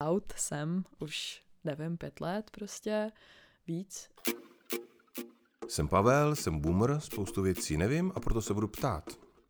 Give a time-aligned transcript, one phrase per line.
[0.00, 3.12] out jsem už, nevím, pět let prostě,
[3.66, 4.10] víc.
[5.68, 9.04] Jsem Pavel, jsem boomer, spoustu věcí nevím a proto se budu ptát.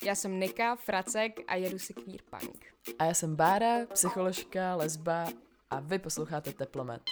[0.04, 2.64] Já jsem Nika, Fracek a jedu si queer punk.
[2.98, 5.27] A já jsem Bára, psycholožka, lesba
[5.71, 7.03] a vy posloucháte Teplomet.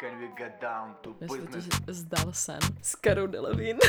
[0.00, 1.68] Can we get down to Mně se business?
[1.68, 3.80] totiž zdal sen s Karou Delevingne.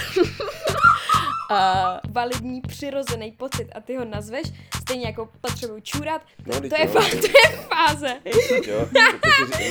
[1.52, 4.48] a Validní, přirozený pocit a ty ho nazveš,
[4.86, 8.20] stejně jako potřebuju čůrat, No, to, je, fá- to je fáze.
[8.68, 8.88] Jo,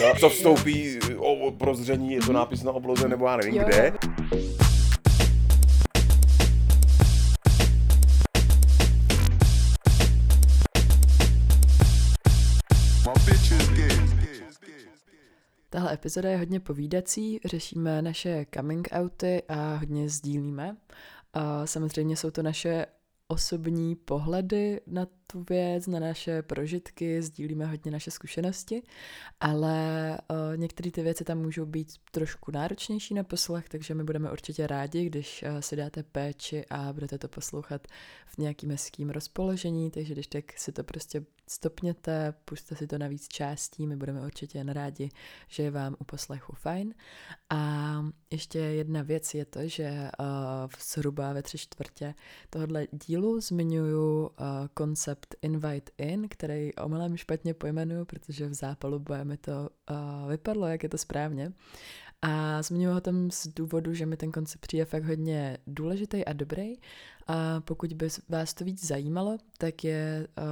[0.00, 3.92] no, co vstoupí o, prozření, je to nápis na obloze nebo já nevím Jo, kde.
[15.70, 20.76] Tahle epizoda je hodně povídací, řešíme naše coming outy a hodně sdílíme.
[21.32, 22.86] A samozřejmě jsou to naše
[23.28, 28.82] osobní pohledy na tu věc, na naše prožitky, sdílíme hodně naše zkušenosti,
[29.40, 34.32] ale uh, některé ty věci tam můžou být trošku náročnější na poslech, takže my budeme
[34.32, 37.86] určitě rádi, když uh, si dáte péči a budete to poslouchat
[38.26, 43.06] v nějakým hezkým rozpoložení, takže když tak si to prostě stopněte, puste si to na
[43.06, 45.08] víc částí, my budeme určitě jen rádi,
[45.48, 46.94] že je vám u poslechu fajn.
[47.50, 50.26] A ještě jedna věc je to, že uh,
[50.80, 52.14] zhruba ve tři čtvrtě
[52.50, 54.28] tohohle dílu zmiňuju uh,
[54.74, 60.66] koncept Invite In, který omylem špatně pojmenuju, protože v zápalu boje mi to uh, vypadlo,
[60.66, 61.52] jak je to správně.
[62.22, 66.32] A zmiňuji ho tam z důvodu, že mi ten koncept přijde fakt hodně důležitý a
[66.32, 66.72] dobrý.
[67.26, 70.44] A pokud by vás to víc zajímalo, tak je uh,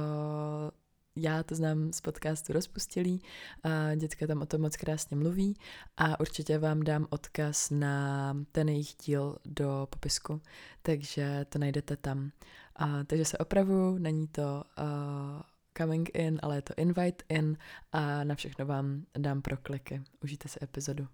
[1.15, 3.21] já to znám z podcastu Rozpustilý,
[3.63, 5.57] a dětka tam o tom moc krásně mluví
[5.97, 10.41] a určitě vám dám odkaz na ten jejich díl do popisku,
[10.81, 12.31] takže to najdete tam.
[12.75, 15.41] A, takže se opravu, není to uh,
[15.77, 17.57] coming in, ale je to invite in
[17.91, 20.03] a na všechno vám dám prokliky.
[20.23, 21.07] Užijte si epizodu.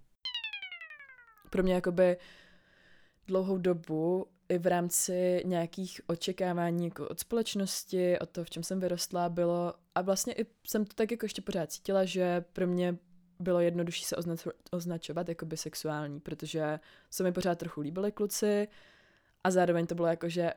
[1.49, 2.17] Pro mě jakoby
[3.27, 8.79] dlouhou dobu i v rámci nějakých očekávání jako od společnosti, od toho, v čem jsem
[8.79, 12.97] vyrostla, bylo, a vlastně i jsem to tak jako ještě pořád cítila, že pro mě
[13.39, 18.67] bylo jednodušší se označ- označovat jako bisexuální, protože se mi pořád trochu líbili kluci
[19.43, 20.53] a zároveň to bylo jako, že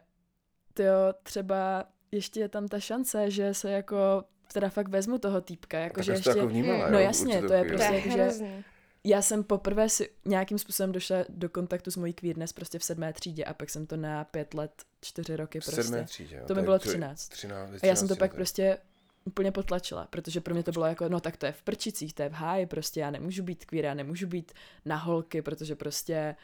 [0.75, 5.78] tyjo, třeba ještě je tam ta šance, že se jako teda fakt vezmu toho týpka,
[5.78, 6.31] jako Tak že ještě...
[6.31, 8.64] jako vnímala, No jo, jasně, to je prostě jakože- hrozný.
[9.04, 13.12] Já jsem poprvé si nějakým způsobem došla do kontaktu s mojí queerness prostě v sedmé
[13.12, 15.82] třídě a pak jsem to na pět let, čtyři roky V prostě.
[15.82, 16.46] sedmé třídě, jo.
[16.46, 17.28] To mi bylo to je 13.
[17.28, 18.78] 13 ve A já jsem to 13 pak prostě
[19.24, 22.22] úplně potlačila, protože pro mě to bylo jako, no tak to je v prčicích, to
[22.22, 24.52] je v háji, prostě já nemůžu být queer, já nemůžu být
[24.84, 26.36] na holky, protože prostě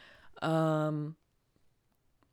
[0.89, 1.15] um,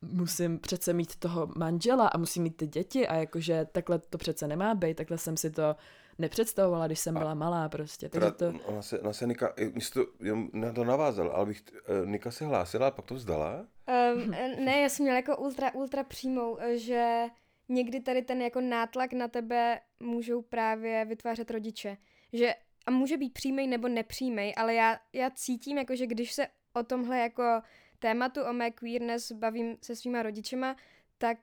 [0.01, 4.47] musím přece mít toho manžela a musím mít ty děti a jakože takhle to přece
[4.47, 5.75] nemá být, takhle jsem si to
[6.17, 8.53] nepředstavovala, když jsem A byla malá prostě, takže to...
[8.65, 9.53] ona se, ona se Nika,
[9.93, 10.05] to,
[10.53, 13.67] na to navázal, ale bych, eh, Nika se hlásila a pak to vzdala.
[14.15, 14.31] Um,
[14.65, 17.23] ne, já jsem měla jako ultra, ultra přímou, eh, že
[17.69, 21.97] někdy tady ten jako nátlak na tebe můžou právě vytvářet rodiče.
[22.33, 22.55] Že
[22.85, 26.83] a může být přímý nebo nepřímý, ale já, já cítím, jako, že když se o
[26.83, 27.61] tomhle jako
[27.99, 30.75] tématu, o mé queerness bavím se svýma rodičema,
[31.17, 31.37] tak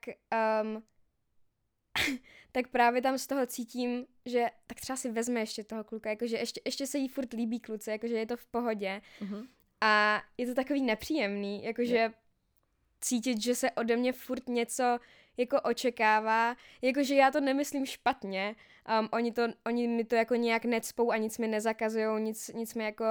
[0.63, 0.83] um,
[2.51, 6.37] tak právě tam z toho cítím, že tak třeba si vezme ještě toho kluka, jakože
[6.37, 9.01] ještě, ještě se jí furt líbí kluci, jakože je to v pohodě.
[9.21, 9.47] Mhm.
[9.81, 12.13] A je to takový nepříjemný, jakože
[13.01, 14.99] cítit, že se ode mě furt něco
[15.37, 18.55] jako očekává, jakože já to nemyslím špatně,
[18.99, 22.73] um, oni, to, oni mi to jako nějak necpou a nic mi nezakazují, nic, nic
[22.75, 23.05] mi jako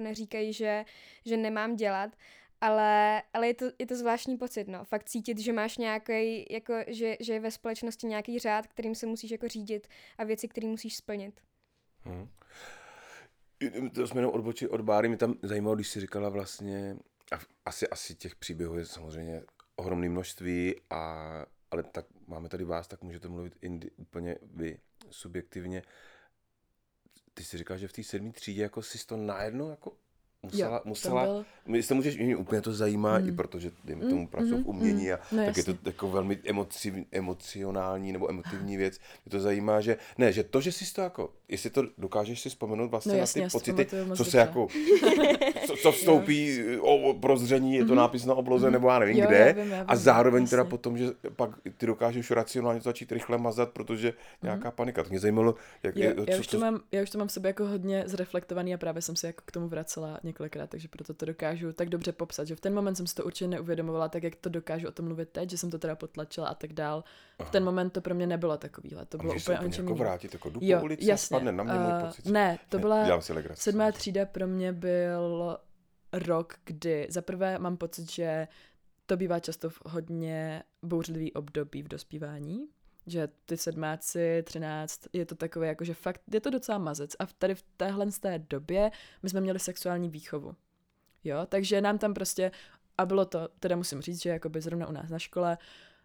[0.00, 0.84] neříkají, že,
[1.24, 2.16] že nemám dělat,
[2.60, 6.74] ale, ale je, to, je to zvláštní pocit, no, fakt cítit, že máš nějaký, jako,
[6.86, 9.88] že, že je ve společnosti nějaký řád, kterým se musíš jako řídit
[10.18, 11.40] a věci, které musíš splnit.
[12.04, 12.28] Hm.
[13.94, 16.96] To jsme jenom odbočili od Báry, mě tam zajímalo, když jsi říkala vlastně,
[17.32, 19.42] a asi, asi těch příběhů je samozřejmě
[19.76, 21.24] ohromné množství, a,
[21.70, 24.78] ale tak máme tady vás, tak můžete mluvit indi, úplně vy
[25.10, 25.82] subjektivně.
[27.34, 29.96] Ty jsi říkal, že v té sedmé třídě jako jsi to najednou jako
[30.42, 33.28] musela, jo, musela byl, My se můžeš, mě úplně to zajímá, Mm.
[33.28, 36.08] i protože, dejme Mm, tomu, pracuji mhm, v umění a no tak je to jako
[36.10, 38.98] velmi emoci, emocionální nebo emotivní věc.
[39.24, 42.48] Mě to zajímá, že ne, že to, že jsi to jako, jestli to dokážeš si
[42.48, 43.86] vzpomenout vlastně No na jasně, ty já si pocity,
[44.16, 44.68] co se jako,
[45.66, 49.16] co, co vstoupí o, prozření, je to nápis na obloze nebo já nevím.
[49.18, 50.70] Jo, kde já vím, já a vím, zároveň teda jasně.
[50.70, 51.06] potom, že
[51.36, 54.12] pak ty dokážeš racionálně to začít rychle mazat, protože
[54.42, 55.02] nějaká panika.
[55.02, 55.96] Tak mě zajímalo, jak.
[55.96, 58.02] Jo, je, já, co už to mám, já už to mám v sobě jako hodně
[58.06, 61.88] zreflektovaný a právě jsem se jako k tomu vracela několikrát, takže proto to dokážu tak
[61.88, 64.88] dobře popsat, že v ten moment jsem si to určitě neuvědomovala, tak jak to dokážu
[64.88, 67.04] o tom mluvit teď, že jsem to teda potlačila a tak dál.
[67.44, 69.94] V ten moment to pro mě nebylo takovýhle, to A bylo úplně o něčem jako
[69.98, 71.26] vrátit, jako jdu Jo, po ulici jasně.
[71.26, 72.26] spadne na mě můj Eh, pocit.
[72.26, 73.62] ne, to byla si legraci.
[73.62, 75.58] sedmá třída pro mě byl
[76.12, 78.48] rok, kdy za prvé mám pocit, že
[79.06, 82.66] to bývá často v hodně bouřlivý období v dospívání,
[83.10, 87.26] že ty sedmáci, třináct, je to takové jako, že fakt je to docela mazec a
[87.26, 88.90] tady v téhle z té době
[89.22, 90.54] my jsme měli sexuální výchovu.
[91.24, 92.50] Jo, takže nám tam prostě,
[92.98, 95.58] a bylo to, teda musím říct, že jakoby zrovna u nás na škole,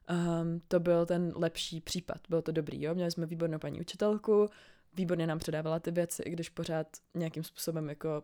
[0.10, 4.50] um, to byl ten lepší případ, bylo to dobrý, jo, měli jsme výbornou paní učitelku,
[4.94, 8.24] výborně nám předávala ty věci, i když pořád nějakým způsobem jako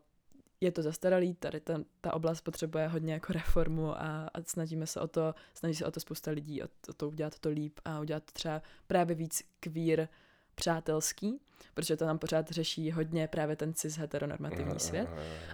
[0.62, 5.00] je to zastaralý, tady ta, ta oblast potřebuje hodně jako reformu a, a snažíme se
[5.00, 8.00] o to, snaží se o to spousta lidí, o, o to udělat to líp a
[8.00, 10.08] udělat to třeba právě víc kvír
[10.56, 11.42] přátelský,
[11.74, 15.10] protože to nám pořád řeší hodně právě ten cis heteronormativní svět.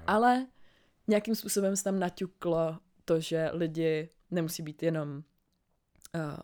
[0.07, 0.47] Ale
[1.07, 5.23] nějakým způsobem se tam naťuklo to, že lidi nemusí být jenom
[6.15, 6.37] uh,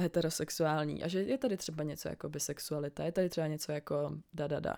[0.00, 4.46] heterosexuální a že je tady třeba něco jako bisexualita, je tady třeba něco jako da
[4.46, 4.76] da da.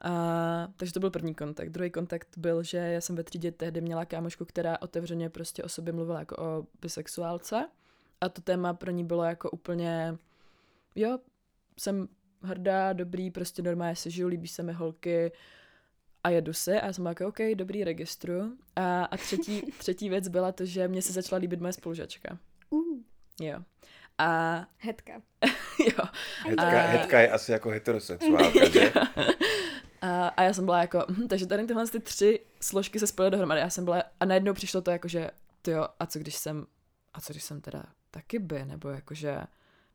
[0.00, 1.68] A, takže to byl první kontakt.
[1.68, 5.68] Druhý kontakt byl, že já jsem ve třídě tehdy měla kámošku, která otevřeně prostě o
[5.68, 7.68] sobě mluvila jako o bisexuálce
[8.20, 10.16] a to téma pro ní bylo jako úplně,
[10.94, 11.18] jo,
[11.78, 12.08] jsem
[12.42, 15.32] hrdá, dobrý, prostě normálně si žiju, líbí se mi holky
[16.24, 18.52] a jedu si a já jsem byla jako, OK, dobrý registru.
[18.76, 22.38] A, a třetí, třetí věc byla to, že mě se začala líbit moje spolužačka.
[22.70, 22.98] Uh,
[23.40, 23.58] Jo.
[24.18, 25.12] A hetka.
[25.80, 26.04] jo.
[26.46, 28.92] Hetka, A- hetka je asi jako heterosexuálka, že?
[30.00, 33.30] A, a já jsem byla jako, hm, takže tady tyhle ty tři složky se spojily
[33.30, 33.60] dohromady.
[33.60, 35.30] Já jsem byla, a najednou přišlo to jako, že
[35.66, 36.66] jo, a co když jsem,
[37.14, 39.38] a co když jsem teda taky by, nebo jako, že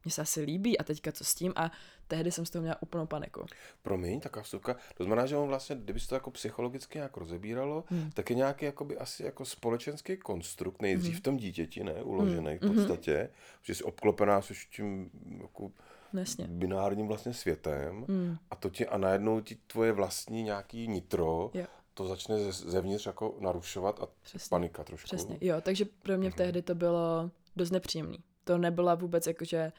[0.04, 1.72] mě se asi líbí a teďka co s tím a
[2.08, 3.46] tehdy jsem z toho měla úplnou paniku.
[3.82, 4.76] Promiň, taková vstupka.
[4.98, 8.12] To znamená, že on vlastně, kdyby se to jako psychologicky nějak rozebíralo, Hmm.
[8.14, 11.20] tak je nějaký jakoby asi jako společenský konstrukt, nejdřív Mhm.
[11.20, 12.76] v tom dítěti, ne, uložený v Mhm.
[12.76, 13.30] podstatě,
[13.62, 15.10] že jsi obklopená s tím
[15.42, 15.72] jako
[16.18, 16.48] jasně.
[16.50, 18.38] binárním vlastně světem Mm.
[18.52, 21.66] a to ti a najednou ti tvoje vlastní nějaký nitro, Jo.
[21.94, 24.50] to začne ze, zevnitř jako narušovat a Přesně.
[24.50, 25.06] panika trošku.
[25.08, 28.18] Přesně, jo, takže pro mě v tehdy to bylo dost nepříjemný.
[28.44, 29.72] To nebyla vůbec jakože,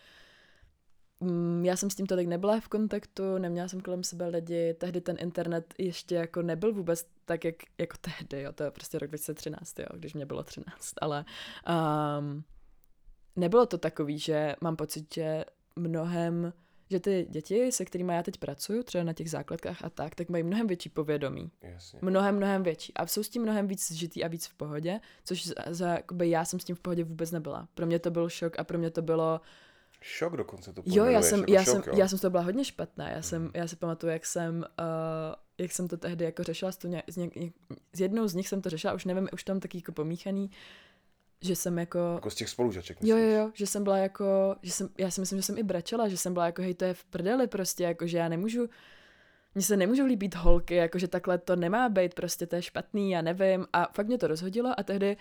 [1.21, 5.01] mm, já jsem s tím tolik nebyla v kontaktu, neměla jsem kolem sebe lidi, tehdy
[5.01, 9.11] ten internet ještě jako nebyl vůbec tak, jak, jako tehdy, jo, to je prostě rok
[9.11, 11.25] 2013, jo, když mě bylo 13, ale
[12.19, 12.45] um,
[13.37, 15.45] nebylo to takový, že mám pocit, že
[15.77, 16.53] mnohem,
[16.91, 20.29] že ty děti, se kterými já teď pracuju, třeba na těch základkách a tak, tak
[20.29, 21.99] mají mnohem větší povědomí Jasně.
[22.03, 22.95] mnohem, mnohem větší.
[22.95, 26.45] A jsou s tím mnohem víc žitý a víc v pohodě, což za, za já
[26.45, 27.69] jsem s tím v pohodě vůbec nebyla.
[27.75, 29.41] Pro mě to byl šok a pro mě to bylo,
[30.01, 31.99] Šok dokonce to jo, já jsem, jako já, šok, jsem, jo.
[31.99, 33.11] Já jsem z toho byla hodně špatná.
[33.11, 36.77] Já, jsem, já si pamatuju, jak jsem, uh, jak jsem to tehdy jako řešila s,
[36.77, 37.31] tu ně, s, ně,
[37.93, 40.51] s jednou z nich jsem to řešila, už nevím, už tam taky jako pomíchaný,
[41.41, 43.33] že jsem jako, Jako z těch spolužaček, Jo, myslíš?
[43.35, 46.09] jo, jo, že jsem byla jako, že jsem, já si myslím, že jsem i brečela,
[46.09, 48.69] že jsem byla jako, hej, to je v prdeli prostě, jako, že já nemůžu,
[49.55, 53.11] mně se nemůžou líbit holky, jako, že takhle to nemá být, prostě to je špatný,
[53.11, 53.67] já nevím.
[53.73, 55.17] A fakt mě to rozhodilo a tehdy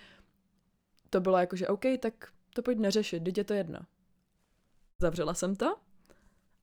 [1.09, 2.13] to bylo jako, že OK, tak
[2.53, 3.79] to pojď neřešit, teď je to jedno.
[4.99, 5.75] Zavřela jsem to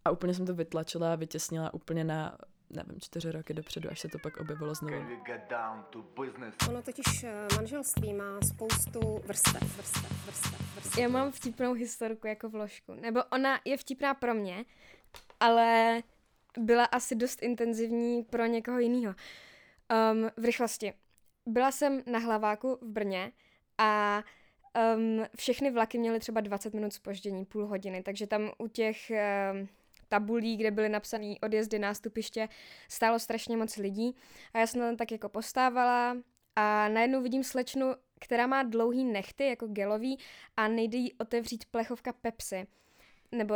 [0.05, 2.38] a úplně jsem to vytlačila, vytěsnila úplně na,
[2.72, 4.94] nevím, čtyři roky dopředu, až se to pak objevilo znovu.
[6.69, 10.98] Ono totiž eh, manželství má spoustu vrstev, vrstev, vrstev, vrstev.
[10.98, 12.94] Já mám vtipnou historku jako vložku.
[12.94, 14.64] Nebo ona je vtipná pro mě,
[15.40, 16.02] ale
[16.58, 19.14] byla asi dost intenzivní pro někoho jiného.
[20.12, 20.93] Um, v rychlosti.
[21.46, 23.32] Byla jsem na hlaváku v Brně
[23.79, 24.22] a
[24.96, 29.12] um, všechny vlaky měly třeba 20 minut spoždění, půl hodiny, takže tam u těch
[29.52, 29.69] um,
[30.12, 32.48] tabulí, kde byly napsané odjezdy, nástupiště,
[32.88, 34.16] stálo strašně moc lidí
[34.54, 36.16] a já jsem tam tak jako postávala
[36.56, 40.19] a najednou vidím slečnu, která má dlouhý nechty, jako gelový,
[40.56, 42.66] a nejde jí otevřít plechovka Pepsi
[43.32, 43.54] nebo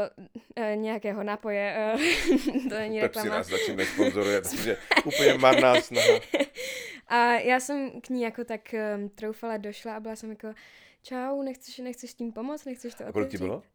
[0.57, 1.97] e, nějakého nápoje, e,
[2.69, 3.39] to není Pepsi reklama.
[3.39, 6.21] nás zatím nesponzoruje, takže úplně marná snaha.
[7.09, 10.49] A já jsem k ní jako tak um, troufala došla a byla jsem jako,
[11.03, 13.13] čau, nechceš, nechceš tím pomoct, nechceš to A otevřít?
[13.13, 13.63] kolik ti bylo?
[13.63, 13.69] Jsi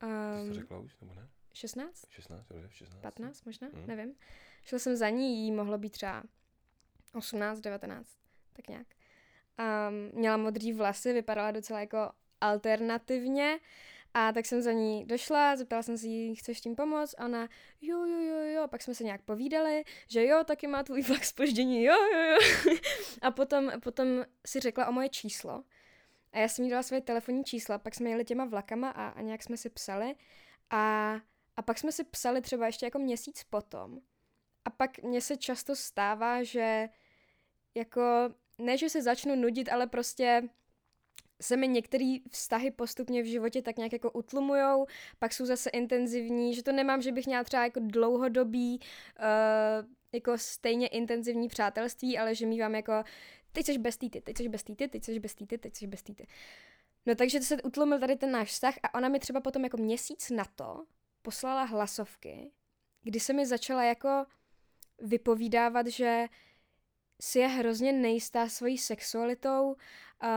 [0.00, 0.06] to
[0.48, 1.28] Um, řekla už, nebo ne?
[1.52, 2.06] 16?
[2.10, 3.02] 16, dobře, 16.
[3.02, 3.86] 15 možná, Hmm.
[3.86, 4.14] nevím.
[4.64, 6.22] Šla jsem za ní, jí mohlo být třeba
[7.14, 8.08] 18, 19,
[8.52, 8.86] tak nějak.
[9.58, 13.58] Um, měla modrý vlasy, vypadala docela jako alternativně
[14.14, 17.14] a tak jsem za ní došla, zeptala jsem se jí, chceš tím pomoct?
[17.18, 17.48] A ona,
[17.80, 21.24] jo, jo, jo, jo, pak jsme se nějak povídali, že jo, taky má tvůj vlak
[21.24, 22.38] spoždění, jo, jo, jo.
[23.22, 25.64] a potom, potom si řekla o moje číslo.
[26.32, 29.20] A já jsem jí dala své telefonní čísla, pak jsme jeli těma vlakama a, a
[29.20, 30.14] nějak jsme si psali.
[30.70, 31.14] A,
[31.60, 33.98] a pak jsme si psali třeba ještě jako měsíc potom.
[34.64, 36.88] A pak mně se často stává, že
[37.74, 38.02] jako
[38.58, 40.48] ne, že se začnu nudit, ale prostě
[41.42, 44.86] se mi některé vztahy postupně v životě tak nějak jako utlumujou,
[45.18, 50.38] pak jsou zase intenzivní, že to nemám, že bych měla třeba jako dlouhodobý, uh, jako
[50.38, 52.92] stejně intenzivní přátelství, ale že mývám jako
[53.52, 56.02] teď jsi bez týty, teď jsi bez týty, teď jsi bez týty, teď jsi bez
[56.02, 56.26] týty.
[57.06, 60.30] No takže se utlumil tady ten náš vztah a ona mi třeba potom jako měsíc
[60.30, 60.84] na to
[61.22, 62.52] poslala hlasovky,
[63.02, 64.26] kdy se mi začala jako
[64.98, 66.26] vypovídávat, že
[67.20, 69.76] si je hrozně nejistá svojí sexualitou,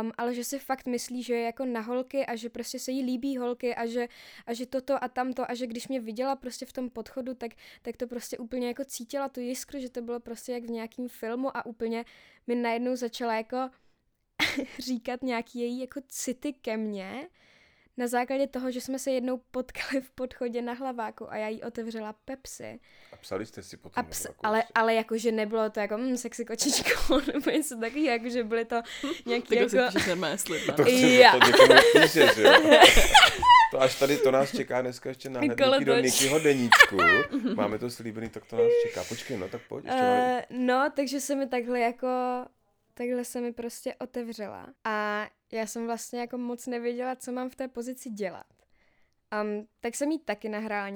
[0.01, 2.91] um, ale že si fakt myslí, že je jako na holky a že prostě se
[2.91, 4.07] jí líbí holky a že,
[4.45, 7.51] a že toto a tamto a že když mě viděla prostě v tom podchodu, tak,
[7.81, 11.09] tak to prostě úplně jako cítila tu jiskru, že to bylo prostě jak v nějakém
[11.09, 12.05] filmu a úplně
[12.47, 13.69] mi najednou začala jako
[14.79, 17.29] říkat nějaký její jako city ke mně,
[17.97, 21.63] na základě toho, že jsme se jednou potkali v podchodě na hlaváku a já jí
[21.63, 22.79] otevřela Pepsi.
[23.13, 24.05] A psali jste si potom?
[24.05, 28.43] A ps- ale, ale jakože nebylo to jako mm, sexy kočičko, nebo něco takového, jakože
[28.43, 28.81] byly to
[29.25, 29.91] nějaký Tak jako...
[29.93, 31.31] píšeš na slib, To chci Já.
[31.31, 31.39] to
[32.01, 32.51] píšeš, jo?
[33.73, 35.41] To až tady, to nás čeká dneska ještě na
[35.79, 35.95] do.
[35.95, 36.97] Nikyho deníčku.
[37.55, 39.03] Máme to slíbený, tak to nás čeká.
[39.03, 39.85] Počkej, no tak pojď.
[39.85, 40.01] Ještě.
[40.01, 42.07] Uh, no, takže se mi takhle jako,
[42.93, 44.73] takhle se mi prostě otevřela.
[44.83, 48.45] A já jsem vlastně jako moc nevěděla, co mám v té pozici dělat.
[49.41, 50.89] Um, tak jsem jí taky nahrála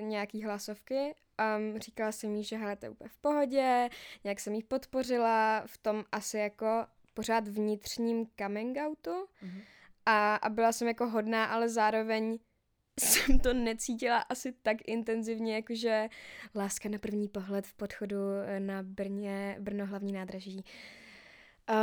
[0.00, 1.14] nějaký hlasovky.
[1.58, 3.90] Um, říkala jsem jí, že hele, to je úplně v pohodě,
[4.24, 9.26] nějak jsem jí podpořila v tom asi jako pořád vnitřním coming outu.
[9.42, 9.60] Mhm.
[10.06, 12.38] A, a byla jsem jako hodná, ale zároveň
[13.00, 16.08] jsem to necítila asi tak intenzivně, jakože
[16.54, 20.64] láska na první pohled v podchodu eh, na Brně, Brno hlavní nádraží.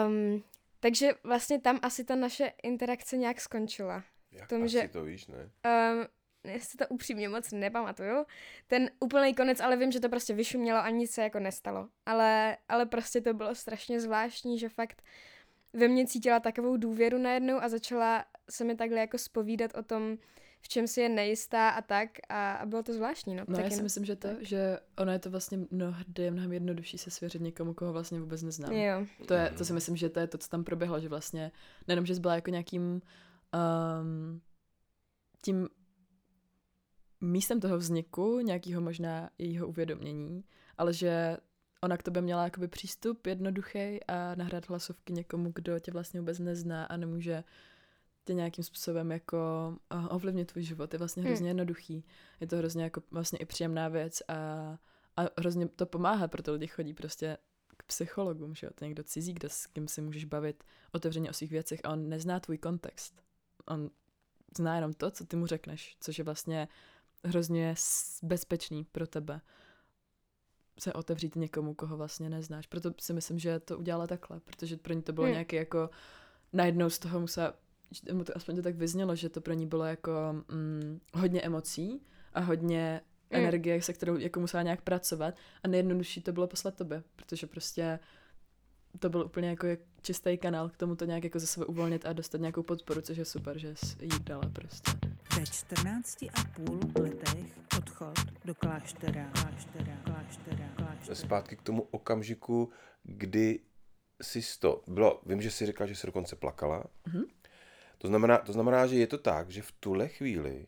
[0.08, 0.44] Um,
[0.80, 4.04] takže vlastně tam asi ta naše interakce nějak skončila.
[4.32, 5.38] Jak tom, asi že- to víš, ne?
[5.38, 6.06] Um,
[6.44, 8.26] já si to upřímně moc nepamatuju.
[8.68, 11.90] Ten úplný konec, ale vím, že to prostě vyšumělo a nic se jako nestalo.
[12.06, 15.02] Ale, ale prostě to bylo strašně zvláštní, že fakt
[15.74, 20.18] ve mně cítila takovou důvěru najednou a začala se mi takhle jako spovídat o tom,
[20.62, 23.36] v čem si je nejistá a tak a, a bylo to zvláštní.
[23.36, 26.32] No, No tak já si jen- myslím, že to, že ono je to vlastně mnohdy
[26.32, 28.72] mnohem jednodušší se svěřit někomu, koho vlastně vůbec neznám.
[28.74, 29.06] Jo.
[29.28, 31.52] To, je, to si myslím, že to je to, co tam proběhlo, že vlastně
[31.88, 33.02] nejenom, že byla jako nějakým
[34.02, 34.42] um,
[35.42, 35.70] tím
[37.22, 40.44] místem toho vzniku, nějakého možná jejího uvědomění,
[40.78, 41.38] ale že
[41.82, 46.40] ona k tobě měla jakoby přístup jednoduchý a nahrát hlasovky někomu, kdo tě vlastně vůbec
[46.40, 47.44] nezná a nemůže
[48.26, 49.38] tě nějakým způsobem jako
[50.10, 50.94] ovlivnit tvůj život.
[50.94, 51.30] Je vlastně Hmm.
[51.30, 52.06] hrozně jednoduchý.
[52.40, 54.34] Je to hrozně jako vlastně i příjemná věc a,
[55.18, 57.38] a hrozně to pomáhá, proto lidi chodí prostě
[57.78, 61.30] k psychologům, že jo, to je někdo cizí, kdo s kým si můžeš bavit otevřeně
[61.30, 63.22] o svých věcech a on nezná tvůj kontext.
[63.66, 63.90] On
[64.58, 66.68] zná jenom to, co ty mu řekneš, což je vlastně
[67.24, 67.76] hrozně
[68.24, 69.42] bezpečný pro tebe
[70.80, 72.68] se otevřít někomu, koho vlastně neznáš.
[72.68, 75.34] Proto si myslím, že to udělala takhle, protože pro ní to bylo hmm.
[75.34, 75.90] nějaký jako
[76.54, 77.54] najednou z toho musela,
[77.92, 80.12] že- nebo to aspoň to tak vyznělo, že to pro ní bylo jako
[80.52, 82.02] mm, hodně emocí
[82.34, 83.44] a hodně Hmm.
[83.44, 88.00] energie, se kterou jako musela nějak pracovat a nejjednodušší to bylo poslat tobě, protože prostě
[89.00, 92.06] to byl úplně jako jak čistý kanál k tomu to nějak jako ze sebe uvolnit
[92.06, 94.92] a dostat nějakou podporu, což je super, že jsi jí dala prostě.
[95.40, 98.16] Ve 14 a půl letech odchod
[98.46, 101.16] do kláštera, kláštera, kláštera, kláštera.
[101.16, 102.70] Zpátky k tomu okamžiku,
[103.04, 103.60] kdy
[104.22, 106.84] jsi to, bylo, vím, že jsi říkal, že jsi dokonce plakala.
[107.08, 107.24] Mhm.
[108.00, 110.68] To, znamená, to znamená, že je to tak, že v tuhle chvíli,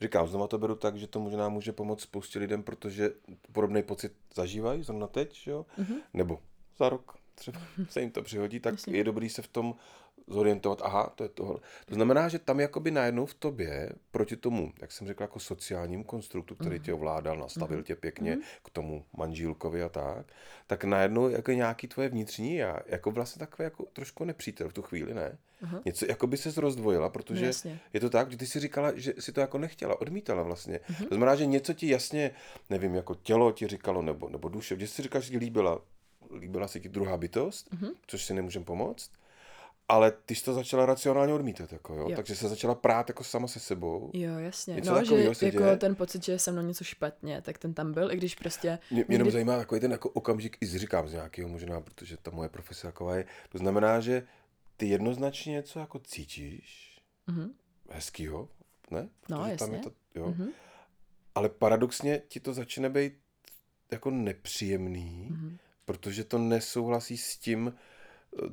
[0.00, 3.10] říkám, znovu to beru tak, že to možná může pomoct spoustě lidem, protože
[3.52, 5.66] podobný pocit zažívají zrovna teď, že jo?
[5.78, 5.96] Mhm.
[6.14, 6.42] nebo
[6.78, 8.96] za rok třeba se jim to přihodí, tak Jasně.
[8.96, 9.74] je dobrý se v tom
[10.28, 11.56] zorientovat, aha, to je tohle.
[11.86, 16.04] To znamená, že tam jakoby najednou v tobě, proti tomu, jak jsem řekl, jako sociálnímu
[16.04, 20.26] konstruktu, který tě ovládal, nastavil tě pěkně k tomu manžílkovi a tak,
[20.66, 24.82] tak najednou jako nějaký tvoje vnitřní já, jako vlastně takové jako trošku nepřítel v tu
[24.82, 25.38] chvíli, ne?
[25.62, 25.80] Aha.
[25.84, 27.80] Něco, jako by se rozdvojila, protože No jasně.
[27.92, 30.80] je to tak, že ty si říkala, že si to jako nechtěla, odmítala vlastně.
[30.88, 31.08] Mhm.
[31.08, 32.30] To znamená, že něco ti jasně,
[32.70, 35.80] nevím, jako tělo ti říkalo, nebo, nebo duše, že jsi říkal, že ti líbila,
[36.34, 37.88] líbila se ti druhá bytost, Mhm.
[38.06, 39.10] což si nemůžem pomoct,
[39.88, 42.08] ale ty jsi to začala racionálně odmítat, jako jo?
[42.10, 42.16] Jo.
[42.16, 44.10] takže se začala prát jako sama se sebou.
[44.14, 44.74] Jo, jasně.
[44.74, 45.76] Něco no, že se jako děje?
[45.76, 48.78] ten pocit, že je se mnou něco špatně, tak ten tam byl, i když prostě...
[48.90, 52.16] Mě, mě jenom nikdy- zajímá takový ten jako okamžik, i říkám z nějakého možná, protože
[52.16, 53.24] ta moje profese taková je.
[53.48, 54.26] To znamená, že
[54.76, 57.50] ty jednoznačně něco jako cítíš, Mhm.
[57.90, 58.48] hezkýho,
[58.90, 59.08] ne?
[59.28, 59.90] No, Protože tam je jasně.
[59.90, 60.26] to, jo?
[60.28, 60.48] Mhm.
[61.34, 63.12] Ale paradoxně ti to začne být
[63.90, 65.58] jako nepříjemný, Mhm.
[65.86, 67.74] Protože to nesouhlasí s tím,
[68.42, 68.48] eh,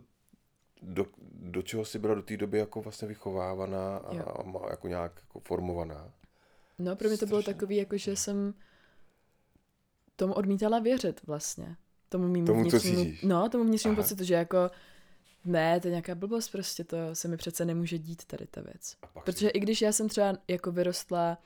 [0.82, 4.26] do, do čeho jsi byla do té doby jako vlastně vychovávaná a, Jo.
[4.66, 6.12] a jako nějak jako formovaná.
[6.80, 8.54] No, pro mě to bylo takový, jako že jsem
[10.16, 11.76] tomu odmítala věřit vlastně.
[12.10, 13.22] tomu mým Tomu, co vnitřnímu, cítíš.
[13.22, 14.04] no, tomu vnitřnímu Aha.
[14.04, 14.58] pocitu, že jako
[15.46, 18.96] ne, to je nějaká blbost prostě, to se mi přece nemůže dít tady ta věc.
[19.26, 21.38] Protože i když já jsem třeba jako vyrostla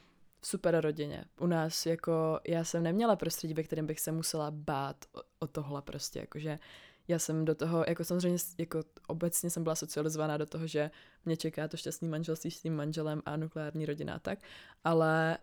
[0.47, 5.05] super rodině, u nás jako já jsem neměla prostředí, ve kterém bych se musela bát
[5.11, 6.59] o, o tohle prostě, jakože
[7.07, 10.91] já jsem do toho, jako samozřejmě jako obecně jsem byla socializovaná do toho, že
[11.25, 14.39] mě čeká to šťastný manželství s tím manželem a nukleární rodina a tak,
[14.83, 15.37] ale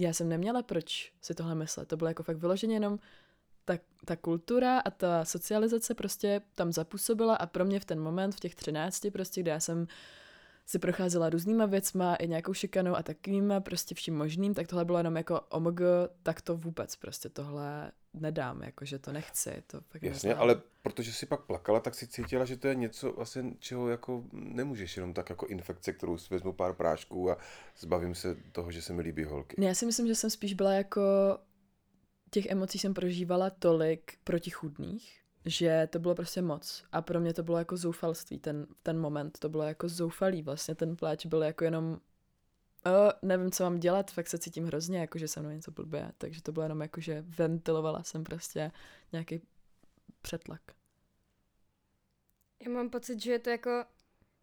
[0.00, 1.88] já jsem neměla proč si tohle myslet.
[1.88, 2.98] To bylo jako fakt vyloženě jenom
[3.64, 8.34] ta, ta kultura a ta socializace prostě tam zapůsobila a pro mě v ten moment,
[8.34, 9.86] v těch třinácti prostě, kde já jsem
[10.66, 14.98] si procházela různýma věcma, i nějakou šikanou a takovýma, prostě vším možným, tak tohle bylo
[14.98, 15.80] jenom jako omg,
[16.22, 20.42] tak to vůbec prostě tohle nedám, jakože to nechci, to fakt Jasně, nezvládnu.
[20.42, 24.24] ale protože si pak plakala, tak si cítila, že to je něco vlastně, čeho jako
[24.32, 27.38] nemůžeš jenom tak jako infekce, kterou si vezmu pár prášků a
[27.78, 29.56] zbavím se toho, že se mi líbí holky.
[29.58, 31.02] Ne, já si myslím, že jsem spíš byla jako,
[32.30, 36.84] těch emocí jsem prožívala tolik protichůdných, že to bylo prostě moc.
[36.92, 40.74] A pro mě to bylo jako zoufalství, ten, ten moment, to bylo jako zoufalý vlastně,
[40.74, 42.00] ten pláč byl jako jenom,
[42.86, 46.12] o, nevím, co mám dělat, fakt se cítím hrozně, jako že se mnou něco blbě,
[46.18, 48.72] takže to bylo jenom jako, že ventilovala jsem prostě
[49.12, 49.40] nějaký
[50.22, 50.60] přetlak.
[52.62, 53.84] Já mám pocit, že je to jako,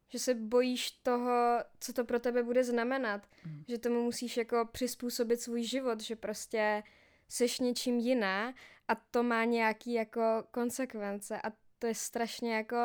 [0.10, 3.28] že se bojíš toho, co to pro tebe bude znamenat.
[3.46, 3.64] Mm.
[3.68, 6.84] Že tomu musíš jako přizpůsobit svůj život, že prostě
[7.28, 8.54] seš něčím jiná
[8.94, 10.22] a to má nějaký jako
[10.52, 12.78] konsekvence a to je strašně jako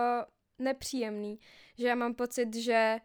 [0.58, 1.38] nepříjemný.
[1.78, 2.98] Že já mám pocit, že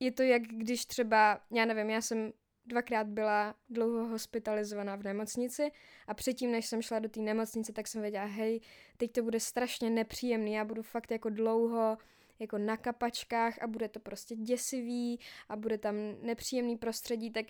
[0.00, 2.32] je to jak když třeba, já nevím, já jsem
[2.66, 5.70] dvakrát byla dlouho hospitalizovaná v nemocnici
[6.06, 8.60] a předtím, než jsem šla do té nemocnice, tak jsem věděla, hej,
[8.96, 11.98] teď to bude strašně nepříjemný, já budu fakt jako dlouho
[12.38, 17.46] jako na kapačkách a bude to prostě děsivý a bude tam nepříjemný prostředí, tak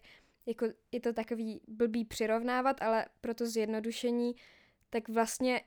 [0.46, 4.34] jako je to takový blbý přirovnávat, ale pro to zjednodušení,
[4.90, 5.60] tak vlastně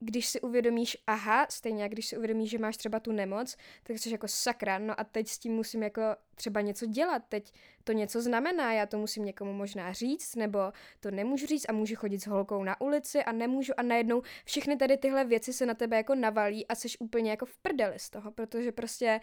[0.00, 3.98] když si uvědomíš, aha, stejně jak když si uvědomíš, že máš třeba tu nemoc, tak
[3.98, 6.02] jsi jako sakra, no a teď s tím musím jako
[6.34, 7.52] třeba něco dělat, teď
[7.84, 10.58] to něco znamená, já to musím někomu možná říct, nebo
[11.00, 14.76] to nemůžu říct a můžu chodit s holkou na ulici a nemůžu a najednou všechny
[14.76, 18.10] tady tyhle věci se na tebe jako navalí a jsi úplně jako v prdeli z
[18.10, 19.20] toho, protože prostě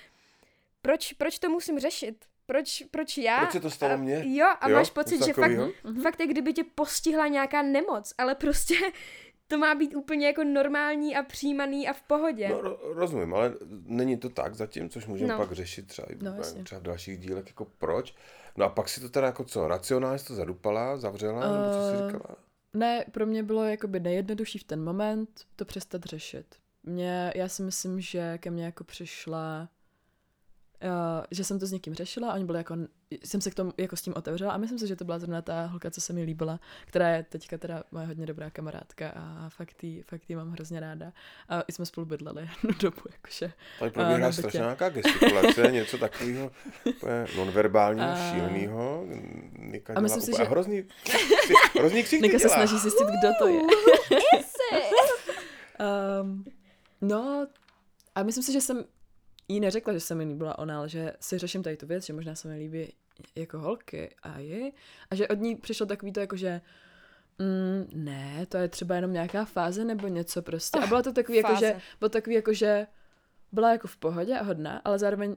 [0.81, 2.30] proč, proč to musím řešit?
[2.51, 3.37] Proč, proč já?
[3.39, 4.23] Proč se to stalo mně?
[4.25, 5.51] Jo, a Jo, máš pocit, že fakt?
[5.83, 6.01] Mhm.
[6.01, 8.75] fakt je, kdyby tě postihla nějaká nemoc, ale prostě
[9.47, 12.49] to má být úplně jako normální a přijímaný a v pohodě.
[12.49, 13.53] No, ro- rozumím, ale
[13.85, 15.37] není to tak zatím, což můžeme No.
[15.39, 16.63] pak řešit třeba, i- No, jasně.
[16.63, 18.15] třeba v dalších dílech, jako proč.
[18.57, 21.79] No a pak si to teda jako co, racionálně jsi to zadupala, zavřela, nebo co
[21.89, 22.35] jsi Eh, říkala?
[22.73, 26.45] Ne, pro mě bylo jakoby nejjednodušší v ten moment to přestat řešit.
[26.83, 29.69] Mě, já si myslím, že ke mně jako přišla,
[30.83, 30.89] uh,
[31.31, 32.75] že jsem to s někým řešila a oni byli jako,
[33.23, 35.41] jsem se k tomu jako s tím otevřela a myslím si, že to byla zrovna
[35.41, 39.49] ta holka, co se mi líbila, která je teďka teda moje hodně dobrá kamarádka a
[39.49, 41.11] fakt jí, fakt jí mám hrozně ráda.
[41.49, 43.53] A i jsme spolu bydleli jednu dobu, jakože.
[43.79, 46.51] Tady a probíhá strašně nějaká gestikulace, něco takového
[47.37, 49.05] nonverbálního, A- šílenýho.
[49.59, 50.83] Nika A myslím si, úplně že- hrozný,
[51.79, 52.55] hrozný křik Nika se dělá.
[52.55, 53.61] snaží zjistit, kdo to je.
[56.21, 56.45] um,
[57.01, 57.47] no,
[58.15, 58.83] a myslím si, že jsem
[59.53, 62.13] jí neřekla, že se mi líbila ona, ale že si řeším tady tu věc, že
[62.13, 62.93] možná se mi líbí
[63.35, 64.73] jako holky a ji.
[65.09, 66.61] A že od ní přišlo takový to jako, že
[67.39, 70.79] mm, ne, to je třeba jenom nějaká fáze nebo něco prostě.
[70.79, 72.87] A bylo to takový jako, že, bylo takový jako, že
[73.51, 75.35] byla jako v pohodě a hodná, ale zároveň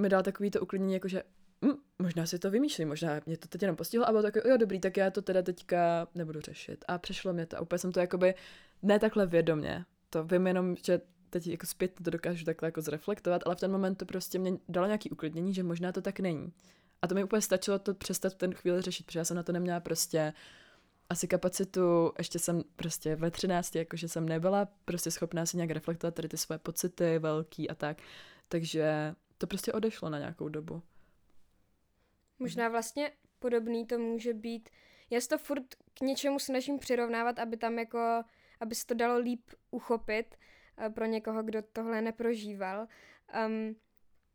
[0.00, 1.22] mi dala takový to uklidnění, jako že
[1.64, 4.56] hm, možná si to vymýšlím, možná mě to teď jenom postihlo a bylo takový, jo
[4.56, 6.84] dobrý, tak já to teda teďka nebudu řešit.
[6.88, 8.34] A přešlo mě to a úplně jsem to jakoby
[8.82, 9.84] ne takhle vědomě.
[10.10, 13.70] To vím jenom, že teď jako zpět to dokážu takhle jako zreflektovat, ale v ten
[13.70, 16.52] moment to prostě mě dalo nějaký uklidnění, že možná to tak není.
[17.02, 19.42] A to mi úplně stačilo to přestat v ten chvíli řešit, protože já jsem na
[19.42, 20.32] to neměla prostě
[21.10, 26.14] asi kapacitu, ještě jsem prostě ve 13, jakože jsem nebyla prostě schopná si nějak reflektovat
[26.14, 27.98] tady ty svoje pocity velký a tak.
[28.48, 30.82] Takže to prostě odešlo na nějakou dobu.
[32.38, 34.68] Možná vlastně podobný to může být.
[35.10, 38.22] Já si to furt k něčemu snažím přirovnávat, aby tam jako,
[38.60, 40.36] aby se to dalo líp uchopit
[40.94, 42.86] pro někoho, kdo tohle neprožíval.
[43.46, 43.76] Um,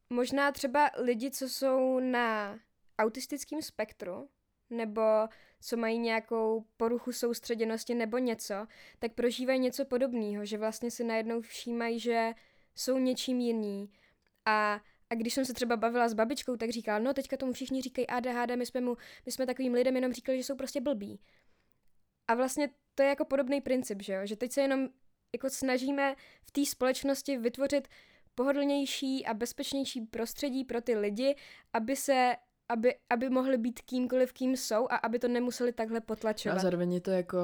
[0.09, 2.59] možná třeba lidi, co jsou na
[2.99, 4.29] autistickém spektru,
[4.69, 5.01] nebo
[5.61, 8.67] co mají nějakou poruchu soustředěnosti nebo něco,
[8.99, 12.33] tak prožívají něco podobného, že vlastně si najednou všímají, že
[12.75, 13.91] jsou něčím jiný.
[14.45, 17.81] A, a když jsem se třeba bavila s babičkou, tak říkala, no teďka tomu všichni
[17.81, 21.19] říkají ADHD, my jsme, mu, my jsme takovým lidem jenom říkali, že jsou prostě blbí.
[22.27, 24.25] A vlastně to je jako podobný princip, že jo?
[24.25, 24.89] Že teď se jenom
[25.35, 27.87] jako snažíme v té společnosti vytvořit
[28.35, 31.35] pohodlnější a bezpečnější prostředí pro ty lidi,
[31.73, 32.35] aby se
[32.69, 36.59] aby, aby mohli být kýmkoliv, kým jsou a aby to nemuseli takhle No a potlačovat.
[36.59, 37.37] zároveň je to jako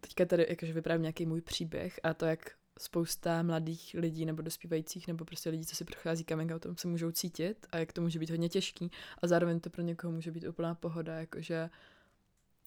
[0.00, 5.08] teďka tady jakože vyprávím nějaký můj příběh a to, jak spousta mladých lidí nebo dospívajících
[5.08, 8.18] nebo prostě lidí, co si prochází coming outem, se můžou cítit a jak to může
[8.18, 8.90] být hodně těžký
[9.22, 11.70] a zároveň to pro někoho může být úplná pohoda, jakože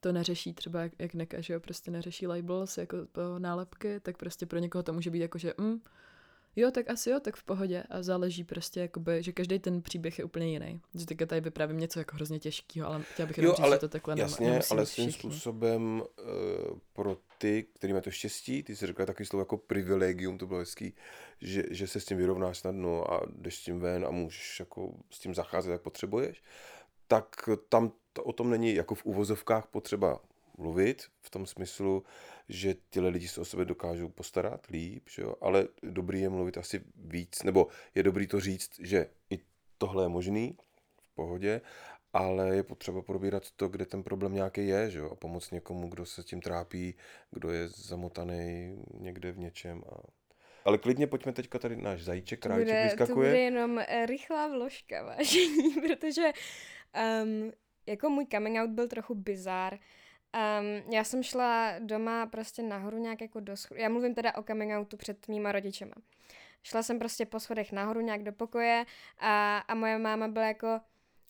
[0.03, 4.17] to neřeší třeba jak, jak Neka, že jo, prostě neřeší labels jako to nálepky, tak
[4.17, 5.81] prostě pro někoho to může být jako, že mm,
[6.55, 10.19] jo, tak asi jo, tak v pohodě a záleží prostě jakoby, že každý ten příběh
[10.19, 10.81] je úplně jiný.
[10.95, 13.75] Že teďka tady vyprávím něco jako hrozně těžkého, ale chtěla bych jenom Jo, říct, ale
[13.75, 18.63] že to takhle Jasně, nemusí ale svým způsobem uh, pro ty, který mají to štěstí,
[18.63, 20.95] ty jsi řekla takový slovo jako privilegium, to bylo hezký,
[21.41, 24.93] že, že se s tím vyrovnáš snadno a jdeš s tím ven a můžeš jako
[25.09, 26.43] s tím zacházet, jak potřebuješ,
[27.07, 30.19] tak tam to o tom není jako v uvozovkách potřeba
[30.57, 32.03] mluvit, v tom smyslu,
[32.49, 35.35] že tyhle lidi se o sebe dokážou postarat líp, že jo?
[35.41, 39.39] ale dobrý je mluvit asi víc, nebo je dobrý to říct, že i
[39.77, 40.57] tohle je možný,
[41.01, 41.61] v pohodě,
[42.13, 45.09] ale je potřeba probírat to, kde ten problém nějaký je, že jo?
[45.11, 46.95] a pomoct někomu, kdo se tím trápí,
[47.31, 49.81] kdo je zamotaný někde v něčem.
[49.89, 49.95] A...
[50.65, 53.29] Ale klidně pojďme teďka tady náš zajíček, králíček bude, to vyskakuje.
[53.29, 56.31] bude jenom eh, rychlá vložka, vážení, protože
[57.23, 57.51] um,
[57.85, 59.79] jako můj coming out byl trochu bizár.
[59.79, 64.43] Um, já jsem šla doma prostě nahoru nějak jako do scho- Já mluvím teda o
[64.43, 65.93] coming outu před mýma rodičema.
[66.63, 68.85] Šla jsem prostě po schodech nahoru nějak do pokoje
[69.17, 70.81] a, a moje máma byla jako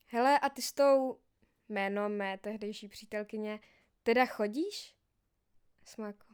[0.05, 1.19] hele, a ty s tou
[1.69, 3.59] jméno mé tehdejší přítelkyně
[4.03, 4.95] teda chodíš?
[5.85, 6.27] Jsem jako,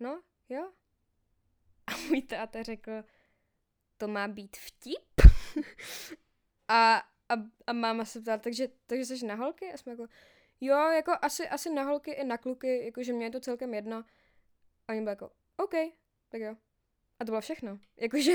[0.00, 0.72] no, jo.
[1.86, 2.92] A můj táta řekl,
[3.96, 5.20] to má být vtip?
[6.68, 7.34] a, a,
[7.66, 9.72] a máma se ptala, takže, takže jsi na holky?
[9.72, 10.06] A jsme jako,
[10.60, 14.04] jo, jako asi, asi na holky i na kluky, jakože mě je to celkem jedno.
[14.88, 15.74] A oni byli jako, OK,
[16.28, 16.56] tak jo.
[17.20, 17.78] A to bylo všechno.
[17.96, 18.32] Jakože,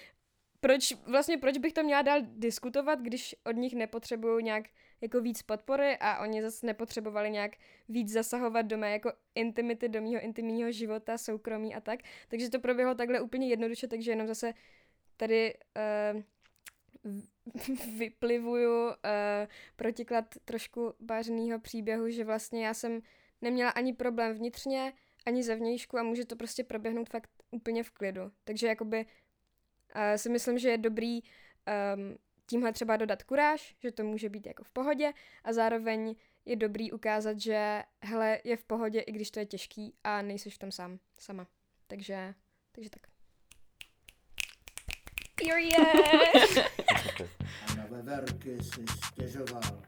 [0.60, 4.64] proč, vlastně proč bych to měla dál diskutovat, když od nich nepotřebuju nějak
[5.00, 7.52] jako víc podpory a oni zase nepotřebovali nějak
[7.88, 12.00] víc zasahovat do mé jako intimity, do mého intimního života, soukromí a tak.
[12.28, 14.54] Takže to proběhlo takhle úplně jednoduše, takže jenom zase
[15.16, 15.54] tady
[16.14, 16.22] uh,
[17.98, 18.92] vyplivuju uh,
[19.76, 23.00] protiklad trošku bářného příběhu, že vlastně já jsem
[23.40, 24.92] neměla ani problém vnitřně,
[25.26, 28.32] ani zevnějšku a může to prostě proběhnout fakt úplně v klidu.
[28.44, 34.04] Takže jakoby uh, si myslím, že je dobrý um, tímhle třeba dodat kuráž, že to
[34.04, 35.12] může být jako v pohodě
[35.44, 36.14] a zároveň
[36.44, 40.50] je dobrý ukázat, že hele, je v pohodě, i když to je těžký a nejsi
[40.50, 41.46] v tom sám, sama.
[41.86, 42.34] Takže,
[42.72, 43.13] takže tak.
[45.44, 45.86] Period!
[47.68, 49.82] A na veverky si stěžoval.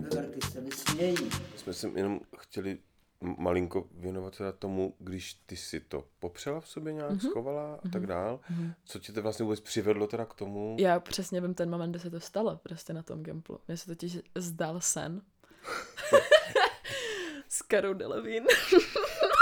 [0.00, 1.16] Veverky se mi smějí.
[1.56, 2.78] Jsme se jenom chtěli
[3.20, 7.30] malinko věnovat teda tomu, když ty si to popřela v sobě nějak, mm-hmm.
[7.30, 8.40] schovala a tak dál.
[8.52, 8.74] Mm-hmm.
[8.84, 10.76] Co tě to vlastně vůbec přivedlo teda k tomu?
[10.80, 13.60] Já přesně vím ten moment, kdy se to stalo prostě na tom Gimplu.
[13.68, 15.22] Mně se totiž zdal sen.
[17.48, 18.48] S Karou Delevingne.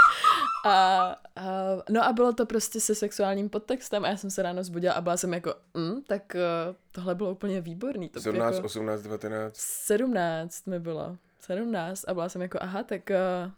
[0.67, 1.43] a, a,
[1.89, 5.01] no a bylo to prostě se sexuálním podtextem a já jsem se ráno zbudila a
[5.01, 8.09] byla jsem jako, mm, tak uh, tohle bylo úplně výborný.
[8.09, 9.55] To 17, jako 18, 19.
[9.55, 11.17] 17 mi bylo.
[11.39, 13.51] 17 a byla jsem jako, aha, tak, uh,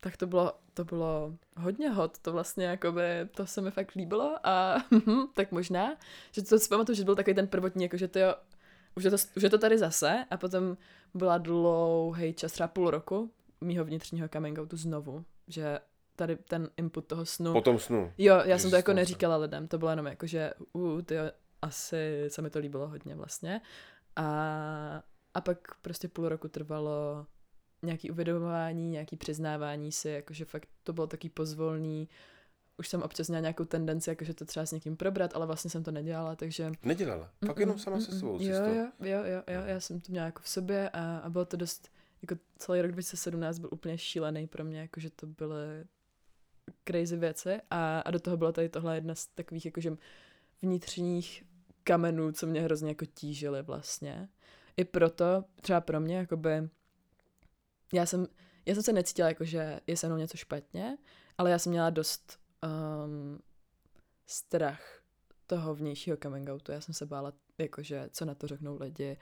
[0.00, 3.02] tak to bylo, to bylo hodně hot, to vlastně jakoby,
[3.36, 4.76] to se mi fakt líbilo a
[5.34, 5.96] tak možná,
[6.32, 8.34] že to si pamatuju, že byl takový ten prvotní, jako že to jo,
[8.96, 10.76] už je to, už je to tady zase a potom
[11.14, 15.78] byla dlouhý čas, třeba půl roku mýho vnitřního coming outu znovu, že
[16.18, 17.52] tady ten input toho snu.
[17.52, 18.12] Po tom snu.
[18.18, 20.52] Jo, já Že jsem to jako tam se- neříkala lidem, to bylo jenom jako, že
[20.72, 21.22] uh, tyjo,
[21.62, 23.60] asi se mi to líbilo hodně vlastně.
[24.16, 25.02] A,
[25.34, 27.26] a pak prostě půl roku trvalo
[27.82, 32.08] nějaký uvědomování, nějaký přiznávání si, jakože fakt to bylo taky pozvolný.
[32.78, 35.84] Už jsem občas měla nějakou tendenci, jakože to třeba s někým probrat, ale vlastně jsem
[35.84, 36.72] to nedělala, takže...
[36.82, 37.30] Nedělala.
[37.46, 38.18] Fakt Mm-mm, jenom sama se mm-mm.
[38.18, 38.38] svou.
[38.42, 41.44] Jo, jo, jo, jo, jo, já jsem to měla jako v sobě a, a bylo
[41.44, 41.88] to dost,
[42.22, 45.84] jako celý rok 2017 byl úplně šílený pro mě, jakože to byly
[46.84, 49.96] crazy věci a, a do toho byla tady tohle jedna z takových jakože
[50.62, 51.44] vnitřních
[51.84, 54.28] kamenů, co mě hrozně jako tížily vlastně.
[54.76, 56.68] I proto, třeba pro mě, jakoby,
[57.92, 58.26] já jsem,
[58.66, 60.98] já jsem se necítila jako, že je se mnou něco špatně,
[61.38, 62.38] ale já jsem měla dost
[63.04, 63.38] um,
[64.26, 65.02] strach
[65.46, 66.72] toho vnějšího coming outu.
[66.72, 69.16] Já jsem se bála, jakože, co na to řeknou lidi,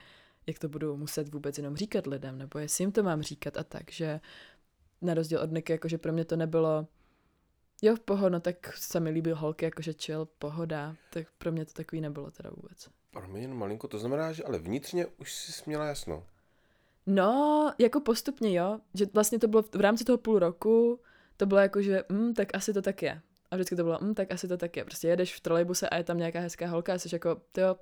[0.47, 3.63] jak to budu muset vůbec jenom říkat lidem, nebo jestli jim to mám říkat a
[3.63, 4.19] tak, že
[5.01, 6.87] na rozdíl od Niky, jakože pro mě to nebylo
[7.81, 11.65] jo, v pohodě, no tak se mi líbil holky, jakože chill, pohoda, tak pro mě
[11.65, 12.89] to takový nebylo teda vůbec.
[13.11, 16.23] Pro mě jen malinko, to znamená, že ale vnitřně už jsi měla jasno.
[17.05, 20.99] No, jako postupně jo, že vlastně to bylo v, v rámci toho půl roku,
[21.37, 23.21] to bylo jako, že mm, tak asi to tak je.
[23.51, 24.85] A vždycky to bylo, mm, tak asi to tak je.
[24.85, 27.75] Prostě jedeš v trolejbuse a je tam nějaká hezká holka a jsi jako, jo,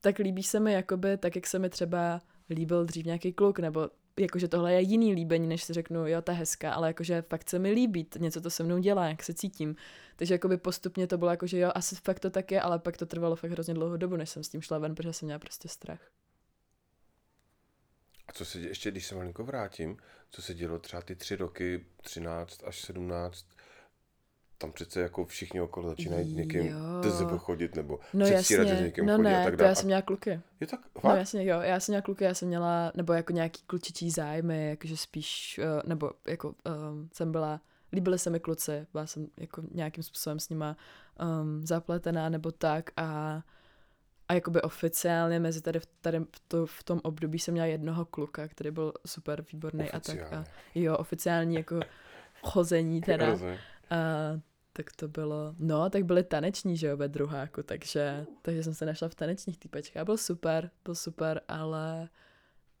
[0.00, 3.90] tak líbí se mi jakoby tak, jak se mi třeba líbil dřív nějaký kluk, nebo
[4.20, 7.50] jakože tohle je jiný líbení, než si řeknu, jo, ta je hezká, ale jakože fakt
[7.50, 9.76] se mi líbí, něco to se mnou dělá, jak se cítím.
[10.16, 12.96] Takže jakoby postupně to bylo jako, že jo, asi fakt to tak je, ale pak
[12.96, 15.38] to trvalo fakt hrozně dlouhou dobu, než jsem s tím šla ven, protože jsem měla
[15.38, 16.00] prostě strach.
[18.28, 19.96] A co se ještě, když se malinko vrátím,
[20.30, 23.46] co se dělo třeba ty tři roky, 13 až 17,
[24.58, 26.74] tam přece jako všichni okolo začínají někým.
[27.02, 29.68] TZV chodit nebo No předstírat, že jasně, někým no chodí a ne, tak to dále.
[29.68, 30.40] já jsem měla kluky.
[30.60, 31.18] Je tak, No fakt?
[31.18, 34.96] jasně, jo, já jsem měla kluky, já jsem měla, nebo jako nějaký klučičí zájmy, jakože
[34.96, 37.60] spíš, eh, nebo jako um, jsem byla,
[37.92, 40.76] líbily se mi kluci, byla jsem jako nějakým způsobem s nima
[41.40, 43.42] um, zapletená nebo tak a
[44.28, 48.04] a jakoby oficiálně mezi tady, v- tady v, to, v tom období jsem měla jednoho
[48.04, 50.16] kluka, který byl super výborný a tak.
[50.18, 50.46] A, Oficiálně.
[50.74, 51.80] jo, oficiální jako
[52.42, 53.26] chození teda.
[53.90, 53.96] A
[54.72, 58.86] tak to bylo, no, tak byly taneční, že jo, ve druháku, takže, takže jsem se
[58.86, 60.04] našla v tanečních týpečkách.
[60.04, 62.08] Byl super, byl super, ale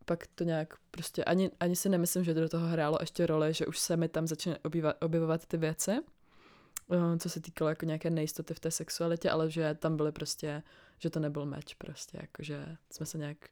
[0.04, 3.66] pak to nějak prostě, ani, ani si nemyslím, že do toho hrálo ještě roli, že
[3.66, 4.26] už se mi tam
[4.64, 9.50] objevovat, objevovat ty věci, eh, co se týkalo jako nějaké nejistoty v té sexualitě, ale
[9.50, 10.62] že tam byly prostě,
[10.98, 13.48] že to nebyl meč prostě, jakože jsme se nějak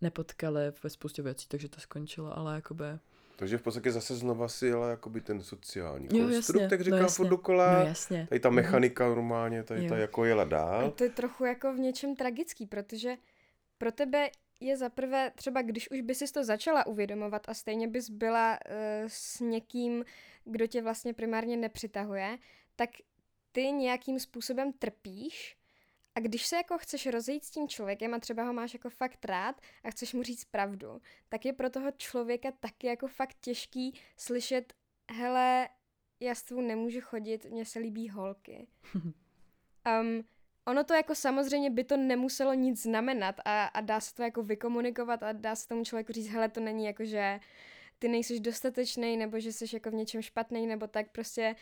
[0.00, 2.84] nepotkali ve spoustě věcí, takže to skončilo, ale jakoby,
[3.36, 6.84] Takže v podstatě zase znova si jela jakoby ten sociální Jo, konstrukt, jasně, jak no
[6.84, 7.78] říkám jasně, furt dokola.
[7.78, 8.26] no jasně.
[8.28, 8.56] Tady ta Mhm.
[8.56, 10.00] mechanika normálně, tady ta Jo.
[10.00, 10.90] jako jela A dál.
[10.90, 13.16] to je trochu jako v něčem tragický, protože
[13.78, 18.10] pro tebe je zaprvé, třeba když už bys si to začala uvědomovat a stejně bys
[18.10, 18.74] byla uh,
[19.08, 20.04] s někým,
[20.44, 22.38] kdo tě vlastně primárně nepřitahuje,
[22.76, 22.90] tak
[23.52, 25.56] ty nějakým způsobem trpíš
[26.14, 29.24] a když se jako chceš rozejít s tím člověkem a třeba ho máš jako fakt
[29.24, 34.00] rád a chceš mu říct pravdu, tak je pro toho člověka taky jako fakt těžký
[34.16, 34.72] slyšet,
[35.10, 35.68] hele,
[36.20, 38.66] já s tvou nemůžu chodit, mně se líbí holky.
[40.00, 40.24] Um,
[40.66, 44.42] ono to jako samozřejmě by to nemuselo nic znamenat a, a dá se to jako
[44.42, 47.40] vykomunikovat a dá se tomu člověku říct, hele, to není jako, že
[47.98, 51.56] ty nejsi dostatečný nebo že jsi jako v něčem špatný nebo tak, prostě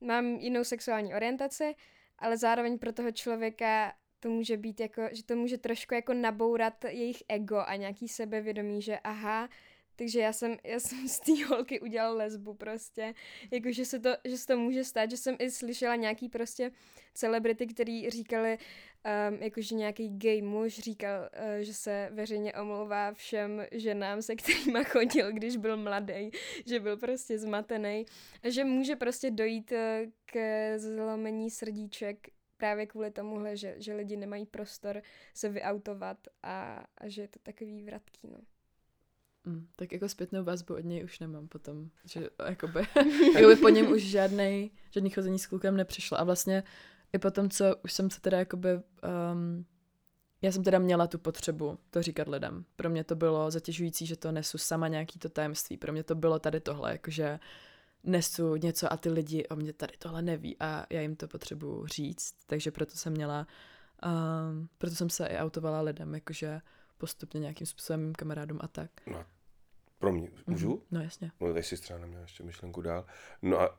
[0.00, 1.74] mám jinou sexuální orientaci,
[2.22, 6.84] ale zároveň pro toho člověka to může být jako, že to může trošku jako nabourat
[6.84, 9.48] jejich ego a nějaký sebevědomí, že aha,
[9.96, 13.14] takže já jsem, já jsem z té holky udělal lesbu prostě,
[13.50, 16.70] jako že se, to, že se to může stát, že jsem i slyšela nějaký prostě
[17.14, 23.66] celebrity, který říkali, um, jakože nějaký gay muž říkal, uh, že se veřejně omlouvá všem
[23.72, 26.30] ženám, se kterými chodil, když byl mladý,
[26.66, 28.06] že byl prostě zmatený,
[28.42, 30.38] a že může prostě dojít uh, k
[30.78, 32.28] zlomení srdíček
[32.62, 35.02] právě kvůli tomuhle, že, že lidi nemají prostor
[35.34, 38.38] se vyautovat a, a že je to takový vratký, no.
[39.44, 42.86] Mm, tak jako zpětnou vazbu od něj už nemám potom, že jakoby,
[43.34, 46.62] jakoby po něm už žádnej, žádný chození s klukem nepřišlo a vlastně
[47.12, 49.66] i potom, co už jsem se teda jakoby, um,
[50.42, 52.64] já jsem teda měla tu potřebu to říkat lidem.
[52.76, 55.76] Pro mě to bylo zatěžující, že to nesu sama nějaký to tajemství.
[55.76, 57.40] Pro mě to bylo tady tohle, jakože
[58.04, 61.86] nesu něco a ty lidi o mě tady tohle neví a já jim to potřebuju
[61.86, 63.46] říct, takže proto jsem měla,
[64.06, 66.60] um, proto jsem se i autovala lidem, jakože
[67.02, 68.90] postupně nějakým způsobem mým kamarádům a tak.
[69.06, 69.26] No a
[69.98, 70.68] pro mě, můžu?
[70.68, 71.30] Mhm, No jasně.
[71.40, 73.04] No, teď si třeba neměl ještě myšlenku dál.
[73.42, 73.78] No a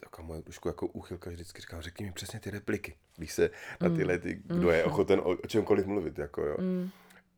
[0.00, 3.50] taková moje trošku jako úchylka vždycky říkám, řekni mi přesně ty repliky, když se
[3.80, 6.56] na tyhle, ty, kdo je ochoten o, o čemkoliv mluvit, jako jo.
[6.60, 6.90] Mm.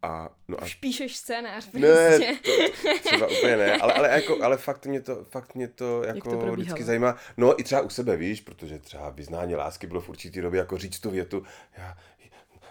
[0.02, 2.38] A, no a Už píšeš scénář ne, prostě.
[2.44, 6.18] to, třeba úplně ne, ale, ale, jako, ale fakt mě to, fakt mě to jako
[6.20, 6.54] to probíhalo?
[6.56, 7.16] vždycky zajímá.
[7.36, 10.78] No i třeba u sebe, víš, protože třeba vyznání lásky bylo v určitý době jako
[10.78, 11.42] říct tu větu,
[11.78, 11.96] já,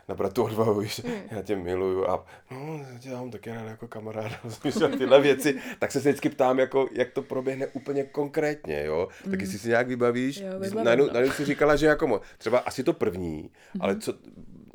[0.08, 3.88] nabrat tu odvahu, víš, já tě miluju a no, já tě mám taky rád jako
[3.88, 4.40] kamaráda,
[4.98, 9.60] tyhle věci, tak se vždycky ptám, jako, jak to proběhne úplně konkrétně, jo, tak jestli
[9.60, 11.14] si nějak vybavíš, Jo, Vy- vybavím, najednou, no.
[11.14, 14.14] najednou si říkala, že jako třeba asi to první, ale co,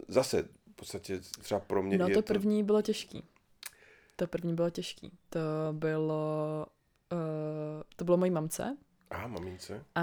[0.08, 0.42] zase,
[0.72, 3.24] v podstatě třeba pro mě No je to první bylo těžký.
[4.16, 5.12] To první bylo těžký.
[5.30, 5.40] To
[5.72, 6.66] bylo,
[7.12, 7.18] uh,
[7.96, 8.76] to bylo mojí mamce
[9.10, 9.84] Aha, mamince.
[9.94, 10.02] a,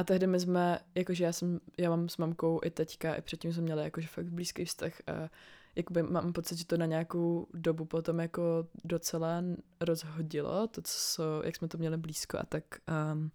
[0.00, 3.52] a tehdy my jsme, jakože já jsem, já mám s mamkou i teďka, i předtím
[3.52, 5.30] jsme měli jakože fakt blízký vztah a
[5.76, 9.42] jakoby mám pocit, že to na nějakou dobu potom jako docela
[9.80, 12.64] rozhodilo, to, co, jak jsme to měli blízko a tak
[13.12, 13.30] um,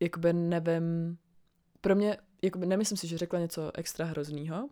[0.00, 1.18] jakoby nevím,
[1.80, 4.68] pro mě, jakoby nemyslím si, že řekla něco extra hroznýho,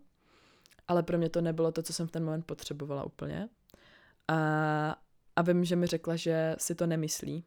[0.88, 3.48] ale pro mě to nebylo to, co jsem v ten moment potřebovala úplně.
[4.28, 4.96] A,
[5.36, 7.44] a vím, že mi řekla, že si to nemyslí,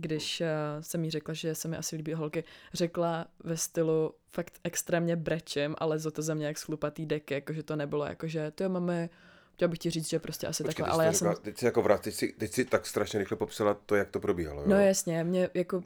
[0.00, 0.46] když uh,
[0.82, 5.74] jsem jí řekla, že se mi asi líbí holky, řekla ve stylu fakt extrémně brečem,
[5.78, 9.08] ale za to za mě jak schlupatý dek, jakože to nebylo, jakože to jo, máme,
[9.54, 11.28] chtěla bych ti říct, že prostě asi Počkej, takhle, ty ale já jsem...
[11.28, 14.10] řekla, teď si jako vrát, teď si, teď si tak strašně rychle popsala to, jak
[14.10, 14.68] to probíhalo, jo?
[14.68, 15.82] No jasně, mě jako, uh,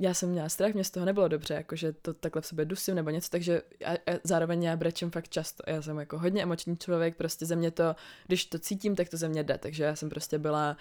[0.00, 2.94] já jsem měla strach, mě z toho nebylo dobře, jakože to takhle v sobě dusím
[2.94, 5.62] nebo něco, takže já, já zároveň já brečím fakt často.
[5.66, 7.96] Já jsem jako hodně emoční člověk, prostě ze mě to,
[8.26, 10.76] když to cítím, tak to ze mě jde, takže já jsem prostě byla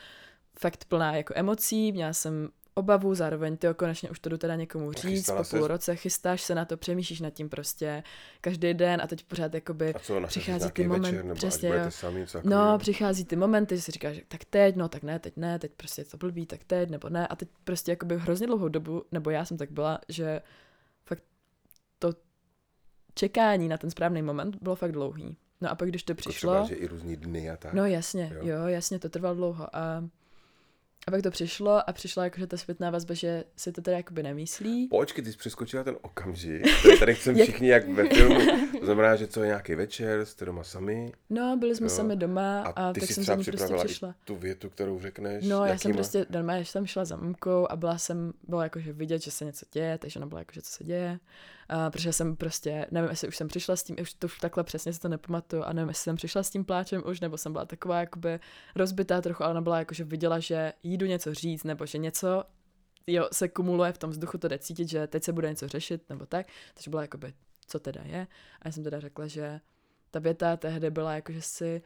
[0.59, 4.91] fakt plná jako emocí, měla jsem obavu, zároveň ty konečně už to jdu teda někomu
[4.91, 5.67] říct, chystala po půl ses?
[5.67, 8.03] roce chystáš se na to, přemýšlíš nad tím prostě
[8.41, 11.75] každý den a teď pořád jakoby A co, přichází ty momenty, přesně, jo.
[11.89, 15.59] sami, No, přichází ty momenty, že si říkáš, tak teď, no tak ne, teď ne,
[15.59, 17.27] teď prostě je to blbý, tak teď, nebo ne.
[17.27, 20.41] A teď prostě jakoby hrozně dlouhou dobu, nebo já jsem tak byla, že
[21.05, 21.23] fakt
[21.99, 22.13] to
[23.13, 25.37] čekání na ten správný moment bylo fakt dlouhý.
[25.61, 27.73] No a pak, když to Jako přišlo, třeba, že i různý dny a tak.
[27.73, 28.39] no jasně, Jo.
[28.47, 28.57] jo.
[28.57, 29.75] jo, jasně, to trvalo dlouho.
[29.75, 30.03] A,
[31.07, 34.23] a pak to přišlo a přišla jakože ta zpětná vazba, že si to teda jakoby
[34.23, 34.87] nemyslí.
[34.87, 38.39] Počkej, ty jsi přeskočila ten okamžik, který tady chcem všichni jak ve filmu.
[38.79, 41.89] To znamená, že co je nějaký večer, jste doma sami No, byli jsme Jo.
[41.89, 44.15] sami doma a a, ty tak si jsem za ní prostě přišla.
[44.23, 45.45] tu větu, kterou řekneš.
[45.47, 45.93] No, já jsem jakýma?
[45.93, 49.65] prostě, normálně jsem šla za mamkou a byla jsem, bylo jakože vidět, že se něco
[49.73, 51.19] děje, takže ona byla jakože, co se děje.
[51.69, 54.63] A protože jsem prostě, nevím, jestli už jsem přišla s tím, už to už takhle
[54.63, 57.51] přesně si to nepamatuju a nevím, jestli jsem přišla s tím pláčem už, nebo jsem
[57.51, 58.39] byla taková jakoby
[58.75, 62.43] rozbitá trochu, ale ona byla jakože viděla, že jdu něco říct, nebo že něco
[63.07, 66.09] jo, se kumuluje v tom vzduchu, to jde cítit, že teď se bude něco řešit,
[66.09, 66.47] nebo tak.
[66.73, 67.33] Takže byla jakoby,
[67.67, 68.27] co teda je.
[68.61, 69.59] A já jsem teda řekla, že
[70.11, 71.81] ta věta tehdy byla jako, že si,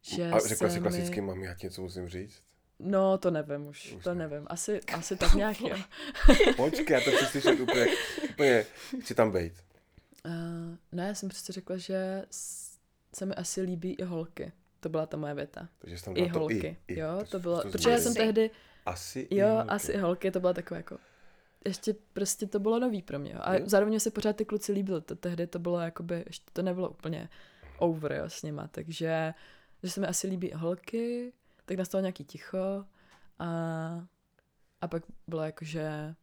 [0.00, 1.26] že A řekla si klasicky, mi...
[1.26, 2.42] mami, já ti něco musím říct.
[2.82, 4.28] No, to nevím už, Už to ne.
[4.28, 4.46] nevím.
[4.50, 5.76] Asi, asi tak nějak, jo.
[6.56, 7.86] Počkej, já to chci slyšet úplně,
[8.30, 8.66] úplně,
[9.00, 9.52] chci tam být.
[10.26, 12.24] Uh, no, já jsem prostě řekla, že
[13.14, 14.52] se mi asi líbí i holky.
[14.80, 15.68] To byla ta moje věta.
[15.78, 16.76] Takže jsi tam I dala to holky.
[16.88, 16.98] i, i.
[16.98, 18.50] jo, Takže to bylo, to protože já jsem tehdy,
[18.86, 19.68] Asi i jo, holky.
[19.68, 20.98] asi i holky, to bylo takové jako,
[21.64, 23.32] ještě prostě to bylo nový pro mě.
[23.32, 23.38] jo.
[23.42, 23.62] A Jo.
[23.66, 25.00] zároveň se pořád ty kluci líbily.
[25.00, 27.28] To, tehdy to bylo jakoby, ještě to nebylo úplně
[27.78, 28.68] over, jo, s nima.
[28.68, 29.34] Takže,
[29.82, 31.32] že se mi asi líbí i holky,
[31.64, 32.84] tak nastalo nějaký ticho
[33.38, 33.48] a,
[34.80, 36.14] a pak bylo jako, že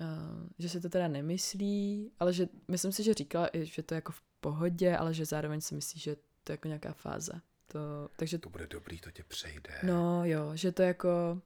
[0.00, 3.96] Uh, že si to teda nemyslí, ale že myslím si, že říkala že to je
[3.96, 7.32] jako v pohodě, ale že zároveň si myslí, že to je jako nějaká fáze.
[7.66, 7.78] To,
[8.16, 9.70] takže To bude dobrý, to tě přejde.
[9.82, 11.42] no jo, že to jako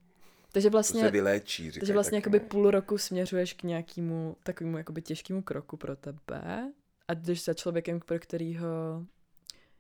[0.53, 2.47] takže to vlastně, se vyléčí, říkají takže vlastně jakoby no.
[2.47, 6.73] půl roku směřuješ k nějakému takovému jakoby těžkému kroku pro tebe
[7.09, 9.07] a jdeš za člověkem, pro kterýho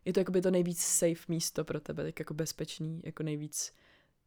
[0.04, 3.72] je to jakoby to nejvíc safe místo pro tebe, tak jako bezpečný, jako nejvíc,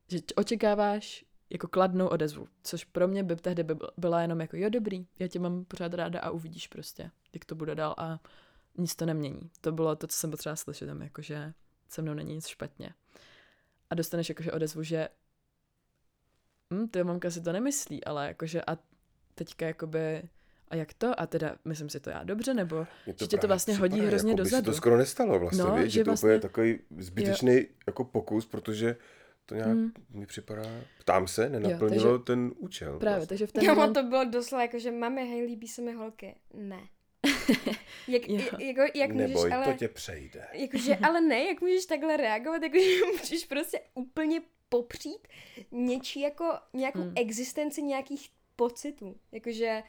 [0.08, 4.58] že očekáváš jako kladnou odezvu, což pro mě by tehdy by byl- byla jenom jako
[4.58, 8.20] jo dobrý, já tě mám pořád ráda a uvidíš prostě, jak to bude dál a
[8.78, 9.52] nic to nemění.
[9.62, 11.54] To bylo to, co jsem potřeba slyšet, tam jako, že
[11.90, 12.94] se mnou není nic špatně.
[13.90, 15.10] A dostaneš jakože odezvu, že
[16.74, 18.78] hm, ty mamka si to nemyslí, ale jakože a
[19.36, 20.30] teďka jakoby
[20.70, 21.20] a jak to?
[21.20, 23.92] A teda myslím si to já dobře, nebo Mně že tě to právě vlastně hodí
[23.94, 24.72] připadá, hrozně jako by se dozadu.
[24.72, 28.46] to skoro nestalo vlastně, No, víš, že že to vlastně- úplně takový zbytečný jako pokus,
[28.46, 28.96] protože
[29.46, 29.92] to nějak Hmm.
[30.10, 30.64] mi připadá,
[31.00, 33.00] ptám se, nenaplnilo takže- ten účel.
[33.00, 33.28] právě, vlastně.
[33.28, 35.94] takže v ten Jo, moment, to bylo doslova jako, že mami, hej, líbí se mi
[35.94, 36.36] holky.
[36.54, 36.80] Ne.
[38.08, 38.42] jak, Jo.
[38.60, 39.66] jako, jak můžeš, Neboj, ale...
[39.66, 40.46] to tě přejde.
[40.54, 42.86] Jakože, ale ne, jak můžeš takhle reagovat, jakože
[43.22, 45.28] můžeš prostě úplně popřít
[45.72, 47.14] něčí jako nějakou hmm.
[47.16, 49.16] existenci nějakých pocitů.
[49.32, 49.84] Jakože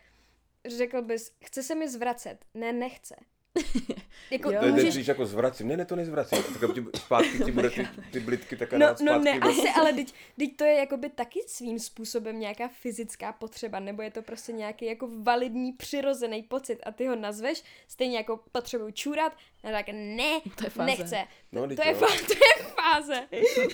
[0.67, 2.45] řekl bys, chce se mi zvracet.
[2.55, 3.17] Ne, nechce.
[4.31, 4.61] jako Jo.
[4.61, 4.85] To je můžeš...
[4.87, 5.07] můžeš...
[5.07, 5.69] jako zvracím.
[5.69, 6.43] Ne, ne, to nezvracím.
[6.43, 10.15] Tak ti, zpátky ti bude ty, ty blitky tak No, no ne, asi, ale teď,
[10.39, 14.85] teď to je jakoby taky svým způsobem nějaká fyzická potřeba, nebo je to prostě nějaký
[14.87, 19.33] jako validní, přirozený pocit a ty ho nazveš, stejně jako potřebuju čůrat,
[19.65, 20.87] a tak ne, To je fáze.
[20.87, 21.25] nechce.
[21.53, 21.99] No, To teď je, jo.
[21.99, 23.29] fá- to je fáze.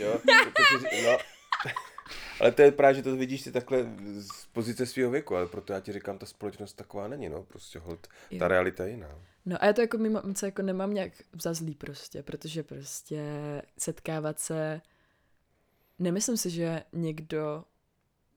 [0.05, 1.19] Jo, to, to, ři- no.
[2.41, 3.87] Ale to je právě, že to vidíš ty takhle
[4.21, 7.79] z pozice svého věku, ale proto já ti říkám, ta společnost taková není, no, prostě
[7.79, 8.39] hold, Jo.
[8.39, 9.19] ta realita je jiná.
[9.47, 13.23] No a já to jako mimo mamce jako nemám nějak za zlý prostě, protože prostě
[13.79, 14.81] setkávat se,
[15.99, 17.65] nemyslím si, že někdo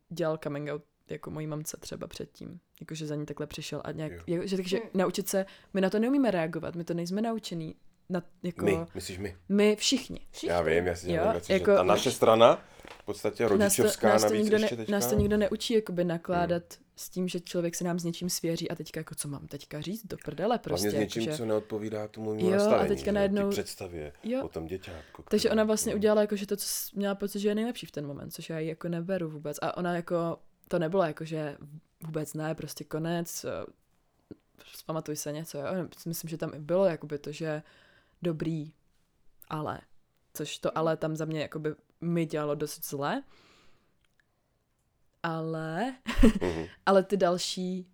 [0.10, 4.12] dělal coming out jako mojí mamce třeba předtím, jakože za ní takhle přišel a nějak,
[4.28, 4.42] jo.
[4.46, 4.90] že, takže Hmm.
[4.94, 7.76] naučit se, my na to neumíme reagovat, my to nejsme naučený,
[8.10, 9.38] na, jako My, myslíš my.
[9.50, 10.28] my všichni.
[10.32, 10.50] Všichni.
[10.50, 13.58] Já vím, já si Jo, dělám jako- že ta naše strana, v podstatě Nás to,
[13.58, 14.92] rodičovská nás, to navíc nikdo ještě teďka.
[14.92, 16.64] nás to nikdo neučí jakoby nakládat
[16.96, 19.82] s tím, že člověk se nám s něčím svěří a teďka jako co mám teďka
[19.82, 20.88] říct do prdele prostě.
[20.88, 23.12] Hlavně s něčím, jakože- co neodpovídá tomu Jo, mému a nastavení, teďka že?
[23.12, 24.46] najednou- představě Jo.
[24.46, 25.24] o tom děťátku.
[25.30, 25.98] Takže který- ona vlastně no.
[25.98, 28.60] udělala jako, že to, co měla pocit, že je nejlepší v ten moment, což já
[28.60, 29.58] ji jako neberu vůbec.
[29.62, 31.58] A ona jako, to nebylo jako, že
[32.04, 33.50] vůbec ne, prostě konec, eh,
[34.76, 35.66] zpamatuj se něco, jo.
[36.06, 37.64] Myslím, že tam i bylo jakoby to, že
[38.22, 38.72] dobrý,
[39.50, 39.80] ale.
[40.34, 43.24] Což to ale tam za mě jakoby mi dělalo dost zle.
[45.24, 45.96] Ale,
[46.42, 46.66] Mhm.
[46.86, 47.88] ale ty další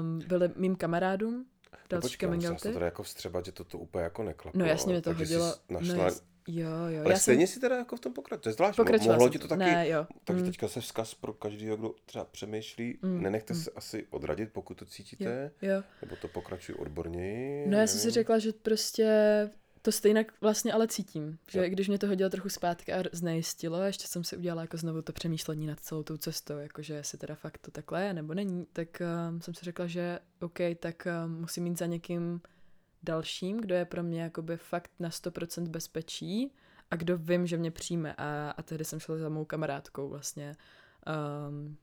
[0.00, 1.34] um, byly mým kamarádům,
[1.72, 2.72] No další počkej, coming to outy.
[2.72, 4.58] teda jako vstřebat, že to, to úplně jako neklaplo.
[4.60, 7.00] No jasně, mě to hodilo- no našla jas- Jo, jo.
[7.04, 7.54] Ale já stejně jsem...
[7.54, 8.42] si teda jako v tom pokračuje.
[8.42, 8.82] To je zvláštní.
[8.82, 9.48] Mo- Pokračovala Mohlo jsem ti to to.
[9.48, 9.70] taky...
[9.70, 10.06] Ne, jo.
[10.24, 10.48] Takže Mm.
[10.50, 12.98] teďka se vzkaz pro každého, kdo třeba přemýšlí.
[13.02, 13.60] Mm, Nenechte mm.
[13.60, 15.50] se asi odradit, pokud to cítíte.
[15.62, 15.82] Jo.
[16.02, 17.66] Nebo to pokračují odborněji.
[17.68, 19.10] No já jsem si řekla, že prostě
[19.86, 21.38] to stejně vlastně ale cítím.
[21.50, 21.64] Že Jo.
[21.68, 25.02] když mě to hodilo trochu zpátky a znejistilo, a ještě jsem si udělala jako znovu
[25.02, 28.66] to přemýšlení nad celou tou cestou, jakože jestli teda fakt to takhle je nebo není,
[28.72, 32.40] tak um, jsem si řekla, že OK, tak um, musím mít za někým
[33.02, 36.52] dalším, kdo je pro mě jakoby fakt na 100% bezpečí
[36.90, 38.14] a kdo vím, že mě přijme.
[38.18, 40.56] A, a tehdy jsem šla za mou kamarádkou vlastně.
[41.48, 41.76] Um,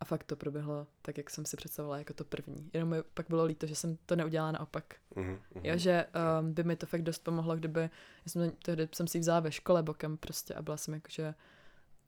[0.00, 2.70] a fakt to proběhlo tak, jak jsem si představovala jako to první.
[2.72, 4.84] Jenom mi pak bylo líto, že jsem to neudělala naopak.
[5.14, 5.64] Mhm, mhm.
[5.66, 6.06] Jo, že
[6.40, 7.88] um, by mi to fakt dost pomohlo, kdyby, já
[8.26, 11.34] jsem, tehdy jsem si ji vzala ve škole bokem prostě a byla jsem jako, že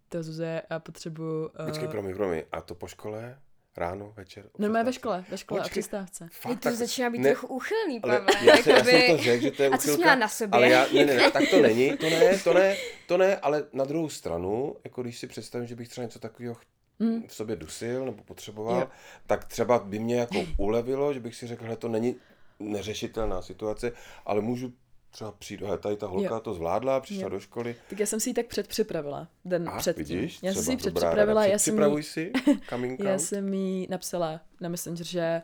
[0.09, 1.49] to Zuze, já potřebuju...
[1.61, 2.43] Uh, Počkej, promiň, promiň.
[2.53, 3.39] A to po škole?
[3.77, 4.47] Ráno, večer?
[4.47, 5.71] o No, no, ve škole, ve škole Počkej.
[5.71, 6.29] a přestávce.
[6.33, 8.35] Fakt, to tak- začíná být ne, trochu úchylný, Ale Pavle.
[8.47, 10.29] já, jsem, já jakoby- jsem to řekl, že to je A jsi uchylka, měla na
[10.29, 10.57] sobě?
[10.57, 12.77] Ale já, ne, ne, tak to není, to ne, to ne,
[13.09, 16.55] to ne, ale na druhou stranu, jako když si představím, že bych třeba něco takového
[17.01, 17.23] Mm.
[17.29, 18.89] v sobě dusil nebo potřeboval, Jo.
[19.27, 22.17] tak třeba by mě jako ulevilo, že bych si řekl, že to není
[22.59, 23.93] neřešitelná situace,
[24.27, 24.73] ale můžu
[25.11, 26.41] třeba přijít, hele, tady ta holka Jo.
[26.41, 27.29] to zvládla, přišla Jo.
[27.29, 27.77] do školy.
[27.91, 30.05] Tak já jsem si ji tak předpřipravila, den A předtím.
[30.19, 32.33] vidíš, já jsem si ji předpřipravila, já jsem jí, si
[33.05, 35.43] já jsem jí napsala na Messenger, že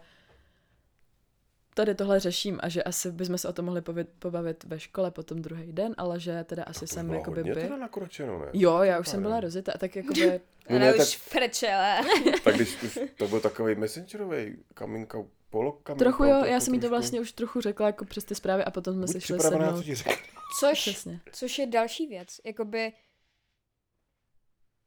[1.77, 5.11] tady tohle řeším a že asi bychom se o tom mohli povit, pobavit ve škole
[5.11, 7.61] potom druhý den, ale že teda asi To už jsem hodně by...
[7.61, 8.47] teda nakročeno, ne?
[8.53, 9.29] Jo, já už jsem Super.
[9.29, 10.41] byla rozjetá, tak jakoby...
[10.70, 11.97] No Ona ne, už tak, frčela.
[12.45, 16.47] tak když už to byl takový messengerový coming out, polo coming Trochu out, jo, jako
[16.47, 19.07] já jsem jí to vlastně už trochu řekla jako přes ty zprávy a potom jsme
[19.07, 19.85] Buď si šli co sednout.
[19.85, 20.12] ti řeknu.
[20.61, 21.20] Což, Přesně.
[21.33, 22.29] což je další věc.
[22.45, 22.93] Jakoby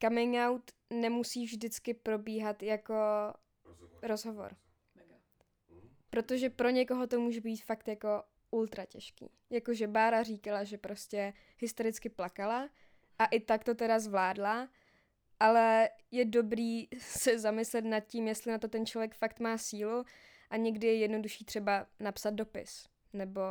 [0.04, 2.96] coming out nemusí vždycky probíhat jako
[4.04, 4.52] rozhovor.
[6.20, 9.32] Protože pro někoho to může být fakt jako ultra těžký.
[9.50, 12.70] Jakože Bára říkala, že prostě hystericky plakala
[13.20, 14.70] a i tak to teda zvládla,
[15.40, 20.04] ale je dobrý se zamyslet nad tím, jestli na to ten člověk fakt má sílu
[20.50, 23.42] a někdy je jednodušší třeba napsat dopis nebo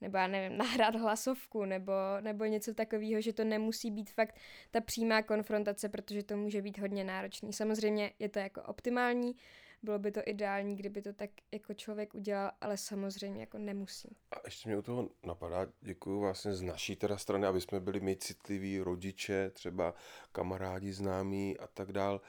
[0.00, 4.36] nebo já nevím, nahrát hlasovku, nebo, nebo něco takového, že to nemusí být fakt
[4.70, 7.52] ta přímá konfrontace, protože to může být hodně náročný.
[7.52, 9.36] Samozřejmě je to jako optimální,
[9.82, 14.16] bylo by to ideální, kdyby to tak jako člověk udělal, ale samozřejmě jako nemusí.
[14.30, 18.00] A ještě mě u toho napadá, děkuji vlastně z naší teda strany, aby jsme byli
[18.00, 19.94] my citliví rodiče, třeba
[20.32, 22.20] kamarádi známí a tak dál.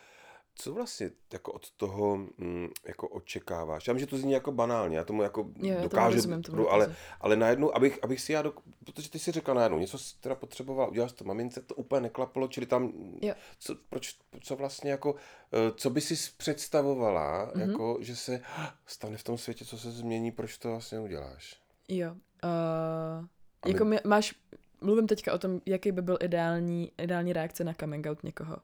[0.56, 3.88] Co vlastně jako od toho mm, jako očekáváš?
[3.88, 6.42] Já vím, že to zní jako banálně, já tomu jako Jo, já tomu dokážu, rozumím,
[6.44, 9.98] tomu ale, ale najednou, abych, abych si já, dok- protože ty si řekla najednou, něco
[9.98, 13.34] jsi teda potřebovala, udělala to mamince, to úplně neklaplo, čili tam, Jo.
[13.60, 15.16] co, proč, co vlastně jako,
[15.54, 17.54] eh, co by si představovala, Mhm.
[17.54, 17.72] mm-hmm.
[17.72, 18.42] jako, že se
[18.86, 21.60] stane v tom světě, co se změní, proč to vlastně uděláš?
[21.88, 22.12] Jo.
[22.12, 23.26] Uh,
[23.62, 24.36] A jako my- máš,
[24.82, 28.58] mluvím teďka o tom, jaký by byl ideální, ideální reakce na coming out někoho.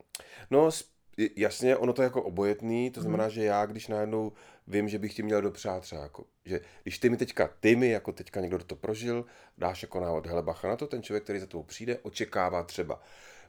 [0.51, 0.69] No,
[1.35, 2.93] jasně, ono to je jako obojetný, Mhm.
[2.93, 4.31] to znamená, že já, když najednou
[4.67, 7.89] vím, že bych ti měl dopřát třeba jako, že když ty mi teďka, ty mi
[7.89, 9.25] jako teďka někdo, kdo to prožil,
[9.57, 13.01] dáš jako návod, hele bacha na to, ten člověk, který za tebou přijde, očekává třeba,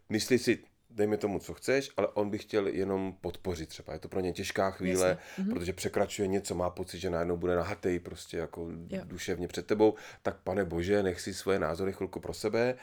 [0.08, 0.58] myslí si,
[0.90, 3.92] dej mi tomu, co chceš, ale on by chtěl jenom podpořit třeba.
[3.92, 5.44] Je to pro ně těžká chvíle, Jasně.
[5.44, 5.52] Mhm.
[5.54, 9.00] protože překračuje něco, má pocit, že najednou bude nahatej prostě jako Jo.
[9.04, 12.74] duševně před tebou, tak pane bože, nech si svoje názory chvilku pro sebe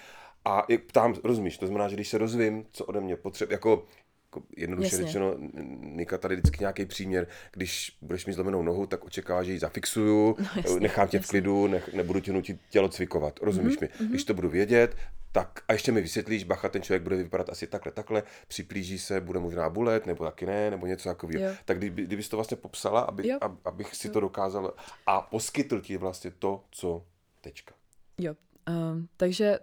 [0.46, 3.86] a ptám, rozumíš, to znamená, že když se dozvím, co ode mě potřebuje, jako
[4.28, 5.06] jako jednoduše Jasně.
[5.06, 5.36] řečeno,
[5.82, 10.36] Nika tady vždycky nějaký příměr, když budeš mít zlomenou nohu, tak očekává, že ji zafixuju,
[10.40, 11.30] No, jasně, nechám tě v jasně.
[11.30, 14.10] klidu, nech, nebudu tě nutit tělo cvikovat, rozumíš Mhm, mi?
[14.10, 14.96] Když to budu vědět,
[15.32, 19.22] tak a ještě mi vysvětlíš, bacha, ten člověk bude vypadat asi takhle, takhle, připlíží se,
[19.22, 21.44] bude možná bulet, nebo taky ne, nebo něco takového.
[21.46, 21.52] Jo.
[21.66, 23.38] Tak kdyby, kdybys to vlastně popsala, aby, Jo.
[23.42, 24.74] ab, abych si to dokázal
[25.06, 27.06] a poskytl ti vlastně to, co
[27.42, 27.74] tečka.
[28.18, 28.36] Jo.
[28.70, 29.60] Um, takže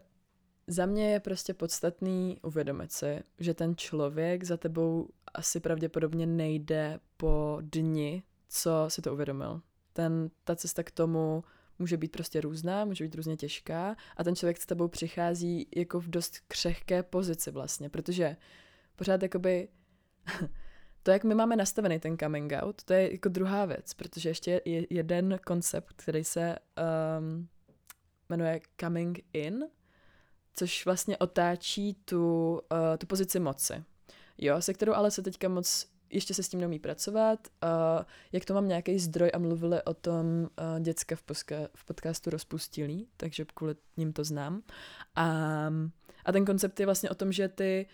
[0.67, 7.01] za mě je prostě podstatný uvědomit si, že ten člověk za tebou asi pravděpodobně nejde
[7.17, 9.61] po dni, co si to uvědomil.
[9.93, 11.45] Ten, ta cesta k tomu
[11.79, 16.01] může být prostě různá, může být různě těžká a ten člověk s tebou přichází jako
[16.01, 18.37] v dost křehké pozici vlastně, protože
[18.97, 19.69] pořád jakoby
[21.03, 24.61] to, jak my máme nastavený ten coming out, to je jako druhá věc, protože ještě
[24.65, 26.57] je jeden koncept, který se
[27.19, 27.49] um,
[28.29, 29.65] jmenuje coming in,
[30.55, 33.85] což vlastně otáčí tu, uh, tu pozici moci.
[34.39, 37.49] Jo, se kterou ale se teďka moc ještě se s tím neumí pracovat.
[37.63, 41.85] Uh, jak to mám nějaký zdroj a mluvili o tom uh, děcka v, poska, v
[41.85, 44.63] podcastu Rozpustilý, takže kvůli ním to znám.
[45.15, 45.27] A,
[46.25, 47.87] a ten koncept je vlastně o tom, že ty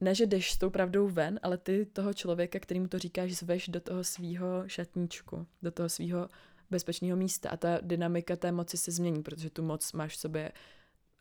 [0.00, 3.68] ne, že jdeš s tou pravdou ven, ale ty toho člověka, kterýmu to říkáš, zveš
[3.68, 6.28] do toho svýho šatníčku, do toho svýho
[6.70, 10.52] bezpečného místa a ta dynamika té moci se změní, protože tu moc máš v sobě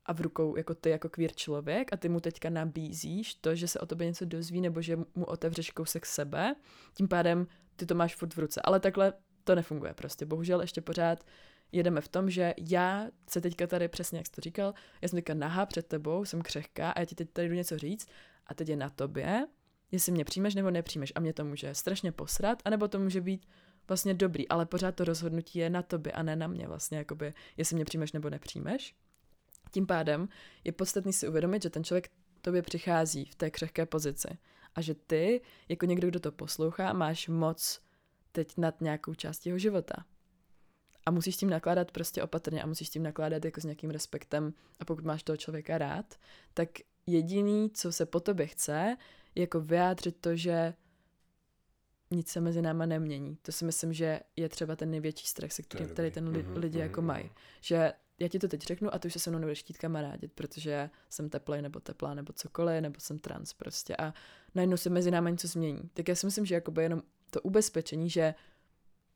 [0.06, 3.68] a v rukou jako ty jako queer člověk a ty mu teďka nabízíš to, že
[3.68, 6.56] se o tobě něco dozví nebo že mu otevřeš kousek sebe,
[6.94, 8.62] tím pádem ty to máš furt v ruce.
[8.64, 10.26] Ale takhle to nefunguje prostě.
[10.26, 11.24] Bohužel ještě pořád
[11.72, 15.18] jedeme v tom, že já se teďka tady přesně, jak jsi to říkal, já jsem
[15.18, 18.08] teďka nahá před tebou, jsem křehká a já ti teď tady jdu něco říct
[18.48, 19.48] a teď je na tobě,
[19.92, 23.46] jestli mě přijmeš nebo nepřijmeš a mě to může strašně posrat, anebo to může být
[23.88, 27.34] vlastně dobrý, ale pořád to rozhodnutí je na tobě a ne na mě vlastně, jakoby,
[27.58, 28.96] jestli mě přijmeš nebo nepřijmeš.
[29.76, 30.28] Tím pádem
[30.64, 32.10] je podstatný si uvědomit, že ten člověk
[32.42, 34.28] tobě přichází v té křehké pozici
[34.76, 37.82] a že ty, jako někdo, kdo to poslouchá, máš moc
[38.32, 39.96] teď nad nějakou část jeho života.
[41.06, 43.90] A musíš s tím nakládat prostě opatrně a musíš s tím nakládat jako s nějakým
[43.90, 46.16] respektem a pokud máš toho člověka rád,
[46.54, 46.70] tak
[47.08, 48.98] jediný, co se po tobě chce,
[49.36, 50.74] je jako vyjádřit to, že
[52.12, 53.38] nic se mezi náma nemění.
[53.42, 56.58] To si myslím, že je třeba ten největší strach, se který tady ten li, Mhm,
[56.58, 57.32] lidi jako mhm, mají.
[57.62, 60.34] Že já ti to teď řeknu a ty už se se mnou nebudeš chtít kamarádit,
[60.34, 64.14] protože jsem teplej nebo teplá nebo cokoliv, nebo jsem trans prostě a
[64.56, 65.90] najednou se mezi náma něco změní.
[65.94, 68.36] Tak já si myslím, že jakoby jenom to ubezpečení, že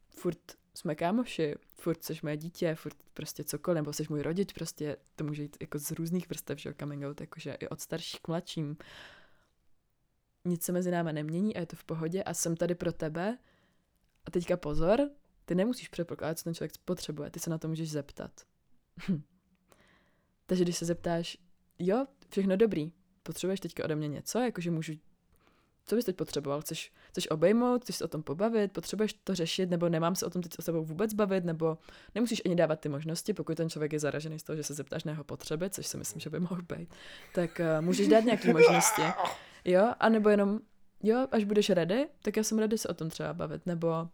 [0.09, 0.39] furt
[0.73, 5.23] jsme kámoši, furt jsi moje dítě, furt prostě cokoliv, nebo jsi můj rodič, prostě to
[5.23, 8.77] může jít jako z různých vrstev, že coming out, jakože i od starších k mladším.
[10.45, 13.37] Nic se mezi náma nemění a je to v pohodě a jsem tady pro tebe.
[14.25, 15.09] A teďka pozor,
[15.45, 18.31] ty nemusíš předpokládat, co ten člověk potřebuje, ty se na to můžeš zeptat.
[20.45, 21.37] Takže když se zeptáš,
[21.79, 22.91] jo, všechno dobrý,
[23.23, 24.93] potřebuješ teďka ode mě něco, jakože můžu
[25.89, 26.61] co bys teď potřeboval?
[26.61, 30.29] Chceš, chceš obejmout, chceš se o tom pobavit, potřebuješ to řešit, nebo nemám se o
[30.29, 31.77] tom teď o sebou vůbec bavit, nebo
[32.15, 35.03] nemusíš ani dávat ty možnosti, pokud ten člověk je zaražený z toho, že se zeptáš
[35.03, 36.93] na jeho potřeby, což si myslím, že by mohl být,
[37.33, 39.01] tak uh, můžeš dát nějaké možnosti.
[39.65, 40.59] Jo, a nebo jenom,
[41.03, 44.07] jo, až budeš ready, tak já jsem ready se o tom třeba bavit, nebo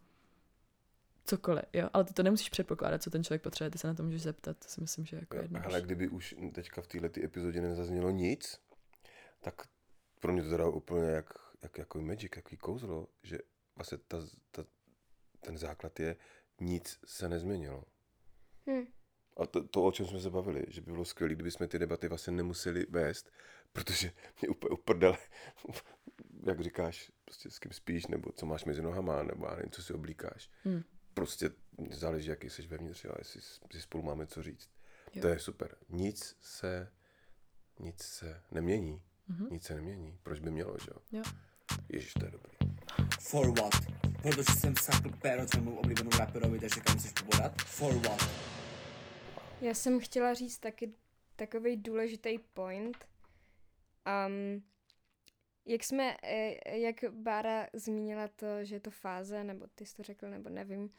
[1.26, 4.03] cokoliv, jo, ale ty to nemusíš předpokládat, co ten člověk potřebuje, ty se na to
[4.03, 5.61] můžeš zeptat, to si myslím, že jako jedno.
[5.65, 8.61] Ale kdyby už teďka v této epizodě nezaznělo nic,
[9.41, 9.61] tak
[10.19, 13.38] pro mě to teda úplně jak, jak jako magic, jaký kouzlo, že
[13.76, 14.17] vlastně ta,
[14.51, 14.65] ta,
[15.39, 16.15] ten základ je,
[16.61, 17.84] nic se nezměnilo.
[18.69, 18.86] Hm.
[19.38, 21.80] A to, to, o čem jsme se bavili, že by bylo skvělé, kdyby jsme ty
[21.80, 23.32] debaty vlastně nemuseli vést,
[23.73, 24.11] protože
[24.41, 25.17] mě úplně uprdele,
[26.43, 29.84] jak říkáš, prostě s kým spíš, nebo co máš mezi nohama, nebo já nevím, co
[29.84, 30.49] si oblíkáš.
[30.63, 30.84] Hmm.
[31.16, 31.49] Prostě
[31.91, 33.41] záleží, jaký jsi vevnitř, a jestli
[33.72, 34.70] si spolu máme co říct.
[35.13, 35.22] Jo.
[35.22, 35.76] To je super.
[35.89, 36.91] Nic se,
[37.80, 39.01] nic se nemění.
[39.28, 39.47] Mhm.
[39.51, 40.20] Nic se nemění.
[40.24, 41.01] Proč by mělo, že jo?
[41.11, 41.24] Jo.
[41.89, 42.53] Ježiš, to je dobrý.
[43.20, 43.74] For what?
[44.22, 47.61] Protože jsem sakl péro svému oblíbenou raperovi, takže kam chceš pobodat?
[47.61, 48.30] For what?
[49.61, 50.93] Já jsem chtěla říct taky
[51.36, 53.07] takový důležitý point.
[54.28, 54.63] Um,
[55.66, 60.03] jak jsme, eh, jak Bára zmínila to, že je to fáze, nebo ty jsi to
[60.03, 60.89] řekl, nebo nevím,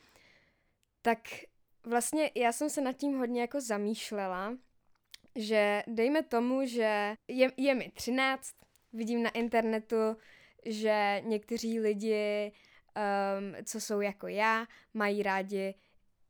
[1.02, 1.18] tak
[1.84, 4.56] vlastně já jsem se nad tím hodně jako zamýšlela,
[5.34, 8.54] že dejme tomu, že je, je mi 13,
[8.92, 10.16] vidím na internetu,
[10.66, 15.74] že někteří lidi, um, co jsou jako já, mají rádi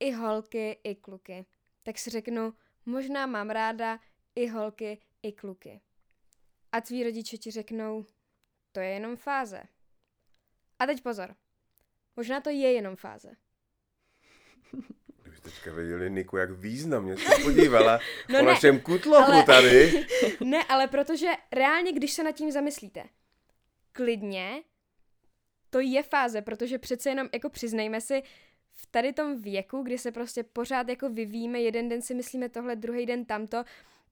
[0.01, 1.47] i holky, i kluky.
[1.83, 2.55] Tak si řeknu,
[2.87, 4.01] možná mám ráda
[4.35, 5.81] i holky, i kluky.
[6.73, 8.05] A tví rodiče ti řeknou,
[8.77, 9.63] to je jenom fáze.
[10.79, 11.35] A teď pozor.
[12.17, 13.31] Možná to je jenom fáze.
[15.23, 19.43] Kdybyste teďka věděli, Niku, jak významně se podívala No no o ne, našem kutlochu ale-
[19.43, 20.07] tady.
[20.45, 23.05] ne, ale protože reálně, když se nad tím zamyslíte,
[23.93, 24.63] klidně,
[25.71, 28.23] to je fáze, protože přece jenom, jako přiznejme si,
[28.73, 32.77] v tady tom věku, kdy se prostě pořád jako vyvíjíme, jeden den si myslíme tohle,
[32.77, 33.65] druhý den tamto,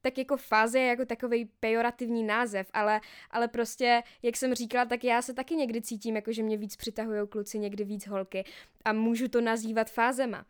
[0.05, 3.01] tak jako fáze je jako takový pejorativní název, ale,
[3.31, 6.77] ale prostě, jak jsem říkala, tak já se taky někdy cítím, jako že mě víc
[6.77, 8.45] přitahují kluci, někdy víc holky
[8.85, 10.47] a můžu to nazývat fázema.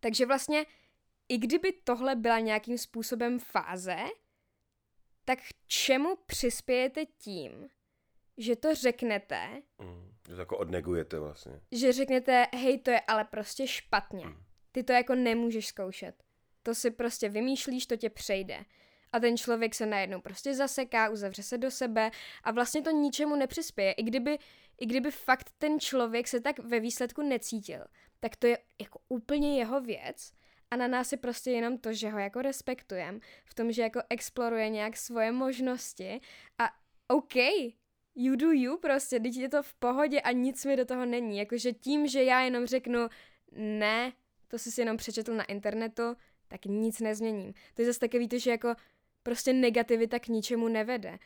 [0.00, 0.66] Takže vlastně,
[1.28, 3.96] i kdyby tohle byla nějakým způsobem fáze,
[5.24, 7.68] tak k čemu přispějete tím,
[8.36, 11.60] že to řeknete, Mm, Že to jako odnegujete vlastně.
[11.72, 14.24] že řeknete, hej, to je ale prostě špatně.
[14.72, 16.22] Ty to jako nemůžeš zkoušet.
[16.62, 18.64] To si prostě vymýšlíš, to tě přejde.
[19.12, 22.10] A ten člověk se najednou prostě zaseká, uzavře se do sebe
[22.44, 23.92] a vlastně to ničemu nepřispěje.
[23.92, 24.38] I kdyby,
[24.80, 27.84] I kdyby fakt ten člověk se tak ve výsledku necítil,
[28.20, 30.32] tak to je jako úplně jeho věc
[30.70, 34.00] a na nás je prostě jenom to, že ho jako respektujem, v tom, že jako
[34.10, 36.20] exploruje nějak svoje možnosti
[36.58, 36.70] a
[37.08, 37.34] OK,
[38.14, 41.38] you do you prostě, teď je to v pohodě a nic mi do toho není.
[41.38, 43.08] Jakože tím, že já jenom řeknu
[43.52, 44.12] ne,
[44.48, 46.16] to jsi si jenom přečetl na internetu,
[46.50, 47.52] tak nic nezměním.
[47.74, 48.74] To je zase takový to, že jako
[49.22, 51.18] prostě negativita k ničemu nevede.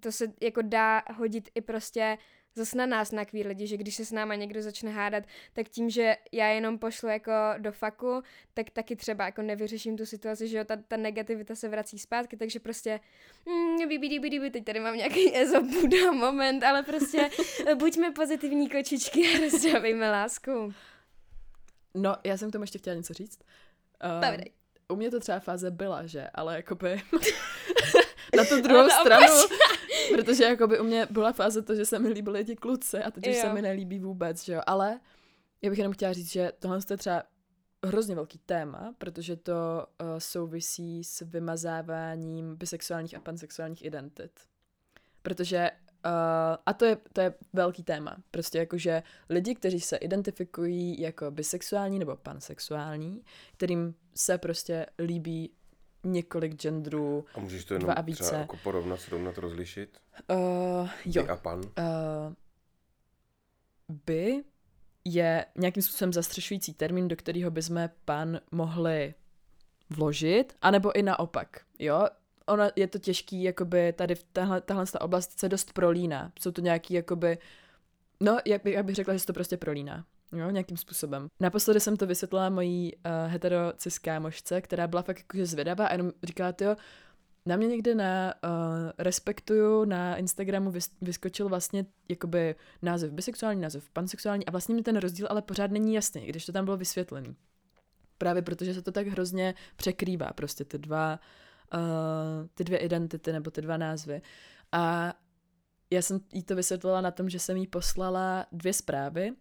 [0.00, 2.18] to se jako dá hodit i prostě
[2.56, 5.68] zase na nás, na queer lidi, že když se s náma někdo začne hádat, tak
[5.68, 8.22] tím, že já jenom pošlu jako do faku,
[8.54, 12.36] tak taky třeba jako nevyřeším tu situaci, že jo, ta, ta negativita se vrací zpátky,
[12.36, 13.00] takže prostě
[13.46, 17.30] mm, bíbí, bíbí, teď tady mám nějaký ezop Buddha moment, ale prostě
[17.74, 20.72] buďme pozitivní kočičky a rozdělejme lásku.
[21.94, 23.40] No, já jsem k tomu ještě chtěla něco říct.
[24.04, 24.36] Uh.
[24.92, 27.02] U mě to třeba fáze byla, že, ale jakoby
[28.36, 29.34] na tu druhou stranu,
[30.14, 33.28] protože jakoby u mě byla fáze to, že se mi líbily ti kluci a teď
[33.28, 33.54] už se Jo.
[33.54, 35.00] mi nelíbí vůbec, že jo, ale
[35.62, 37.22] já bych jenom chtěla říct, že tohle je třeba
[37.84, 44.30] hrozně velký téma, protože to uh, souvisí s vymazáváním bisexuálních a pansexuálních identit.
[45.22, 45.70] Protože
[46.06, 48.16] Uh, a to je, to je velký téma.
[48.30, 53.22] Prostě jakože lidi, kteří se identifikují jako bisexuální nebo pansexuální,
[53.56, 55.52] kterým se prostě líbí
[56.04, 57.24] několik genderů.
[57.34, 58.24] A můžeš to jenom Dva a více.
[58.24, 59.98] třeba jako porovnat, srovnat, rozlišit?
[60.30, 61.22] Uh, jo.
[61.22, 61.58] Ty a pan?
[61.58, 61.64] Uh,
[64.06, 64.44] by
[65.04, 69.14] je nějakým způsobem zastřešující termín, do kterého bychom pan mohli
[69.90, 72.06] vložit, anebo i naopak, jo.
[72.46, 76.32] Ono je to těžký, jakoby tady v tahle, tahle ta oblast se dost prolíná.
[76.40, 77.38] Jsou to nějaký, jakoby,
[78.20, 80.04] no, jak bych, jak bych řekla, že se to prostě prolíná.
[80.32, 81.28] Jo, nějakým způsobem.
[81.40, 86.12] Naposledy jsem to vysvětlila mojí uh, hetero-cis kámošce, která byla fakt jakože zvědavá a jenom
[86.22, 86.76] říkala, jo,
[87.46, 88.50] na mě někde na uh,
[88.98, 94.96] Respektuju na Instagramu vys- vyskočil vlastně jakoby název bisexuální, název pansexuální a vlastně mi ten
[94.96, 97.36] rozdíl ale pořád není jasný, když to tam bylo vysvětlený.
[98.18, 101.18] Právě protože se to tak hrozně překrývá prostě ty dva, uh,
[102.54, 104.22] ty dvě identity nebo ty dva názvy.
[104.72, 105.14] A
[105.90, 109.32] já jsem jí to vysvětlila na tom, že jsem jí poslala dvě zprávy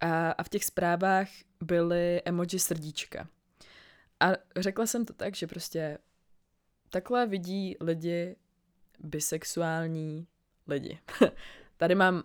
[0.00, 1.28] a, a v těch zprávách
[1.62, 3.28] byly emoji srdíčka.
[4.20, 5.98] A řekla jsem to tak, že prostě
[6.90, 8.36] takhle vidí lidi
[8.98, 10.26] bisexuální
[10.66, 10.98] lidi.
[11.76, 12.22] tady mám,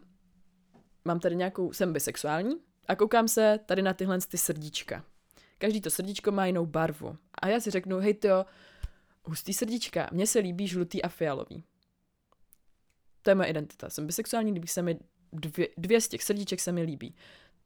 [1.05, 2.55] mám tady nějakou, jsem bisexuální
[2.87, 5.03] a koukám se tady na tyhle ty srdíčka.
[5.57, 7.17] Každý to srdíčko má jinou barvu.
[7.41, 8.45] A já si řeknu, hej to,
[9.23, 11.63] hustý srdíčka, mně se líbí žlutý a fialový.
[13.21, 13.89] To je moje identita.
[13.89, 14.99] Jsem bisexuální, líbí se mi
[15.33, 17.15] dvě, dvě z těch srdíček se mi líbí.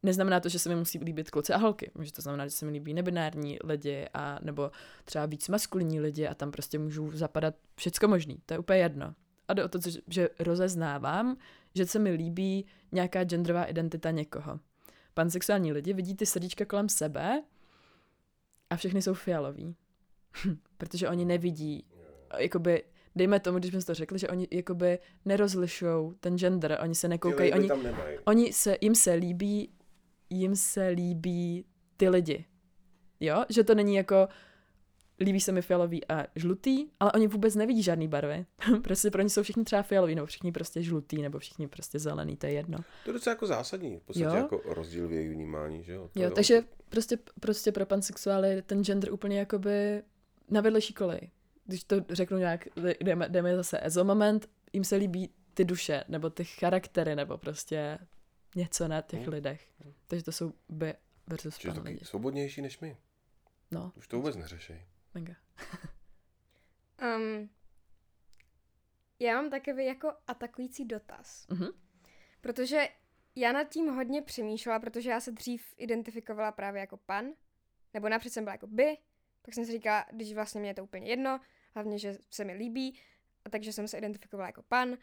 [0.04, 1.92] Neznamená to, že se mi musí líbit kluci a holky.
[1.96, 4.72] Může to znamenat, že se mi líbí nebinární lidi a nebo
[5.06, 8.42] třeba víc maskulinní lidi a tam prostě můžou zapadat všecko možný.
[8.46, 9.16] To je úplně jedno.
[9.48, 11.38] A jde o to, že- rozeznávám,
[11.76, 14.60] že se mi líbí nějaká genderová identita někoho.
[15.14, 17.44] Pansexuální lidi vidí ty srdíčka kolem sebe
[18.70, 19.76] a všechny jsou fialoví.
[20.84, 21.86] Protože oni nevidí,
[22.38, 22.84] jakoby,
[23.16, 27.54] dejme tomu, když jsme to řekli, že oni jakoby nerozlišují ten gender, oni se nekoukají,
[27.54, 27.70] oni,
[28.26, 29.70] oni se, jim se líbí,
[30.30, 31.66] jim se líbí
[31.98, 32.46] ty lidi.
[33.20, 33.46] Jo?
[33.50, 34.28] Že to není jako
[35.20, 38.46] líbí se mi fialový a žlutý, ale oni vůbec nevidí žádný barvy.
[38.84, 42.38] prostě pro ně jsou všichni třeba fialoví, nebo všichni prostě žlutý, nebo všichni prostě zelený,
[42.38, 42.78] to je jedno.
[42.78, 44.36] To je docela jako zásadní, v podstatě Jo.
[44.36, 46.10] jako rozdíl v jejich vnímání, že jo?
[46.14, 50.04] To Jo, je takže prostě, prostě pro pansexuály ten gender úplně jakoby
[50.54, 51.32] na vedlejší kolej.
[51.66, 52.68] Když to řeknu nějak,
[53.00, 57.98] jdeme, jdeme zase ezo moment, jim se líbí ty duše, nebo ty charaktery, nebo prostě
[58.56, 59.30] něco na těch Hmm.
[59.34, 59.74] lidech.
[60.08, 60.94] Takže to jsou by
[61.28, 62.06] versus Čiže lidi.
[62.06, 62.98] svobodnější než my.
[63.72, 64.86] No, Už to vůbec neřešej.
[65.14, 65.34] mega.
[67.18, 67.50] Um,
[69.20, 71.48] já mám takový jako atakující dotaz.
[71.50, 71.68] Mhm.
[72.42, 72.88] Protože
[73.36, 77.26] já nad tím hodně přemýšlela, protože já se dřív identifikovala právě jako pan,
[77.94, 78.98] nebo napřed jsem byla jako by,
[79.46, 81.40] pak jsem si říkala, když vlastně mě je to úplně jedno,
[81.74, 83.00] hlavně, že se mi líbí,
[83.46, 84.98] a takže jsem se identifikovala jako pan.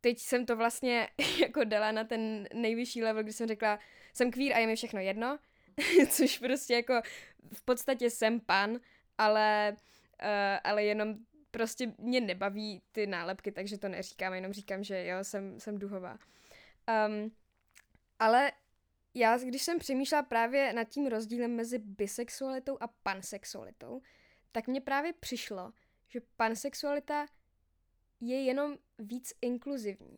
[0.00, 1.08] Teď jsem to vlastně
[1.40, 3.78] jako dala na ten nejvyšší level, kdy jsem řekla,
[4.14, 5.38] jsem queer a je mi všechno jedno,
[6.08, 7.02] což prostě jako
[7.52, 8.80] v podstatě jsem pan,
[9.18, 9.76] ale,
[10.22, 11.14] uh, ale jenom
[11.50, 16.18] prostě mě nebaví ty nálepky, takže to neříkám, jenom říkám, že jo, jsem, jsem duhová.
[17.08, 17.32] Um,
[18.18, 18.52] ale
[19.14, 24.02] já, když jsem přemýšlela právě nad tím rozdílem mezi bisexualitou a pansexualitou,
[24.52, 25.72] tak mně právě přišlo,
[26.08, 27.26] že pansexualita
[28.20, 30.16] je jenom víc inkluzivní.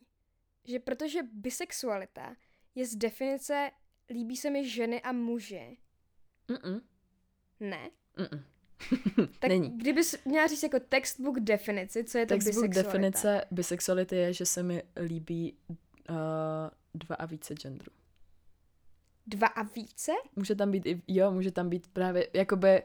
[0.67, 2.35] Že protože bisexualita
[2.75, 3.71] je z definice
[4.09, 5.77] líbí se mi ženy a muži,
[6.47, 6.81] Mm-mm.
[7.59, 7.89] ne?
[8.17, 8.43] Mm-mm.
[9.39, 9.77] Tak Není.
[9.77, 12.89] kdybys měla říct jako textbook definici, co je to Textbook bisexualita?
[12.89, 16.15] definice bisexuality je, že se mi líbí uh,
[16.93, 17.91] dva a více genderů.
[19.27, 20.11] Dva a více?
[20.35, 22.83] Může tam být i, jo, může tam být právě, jakoby,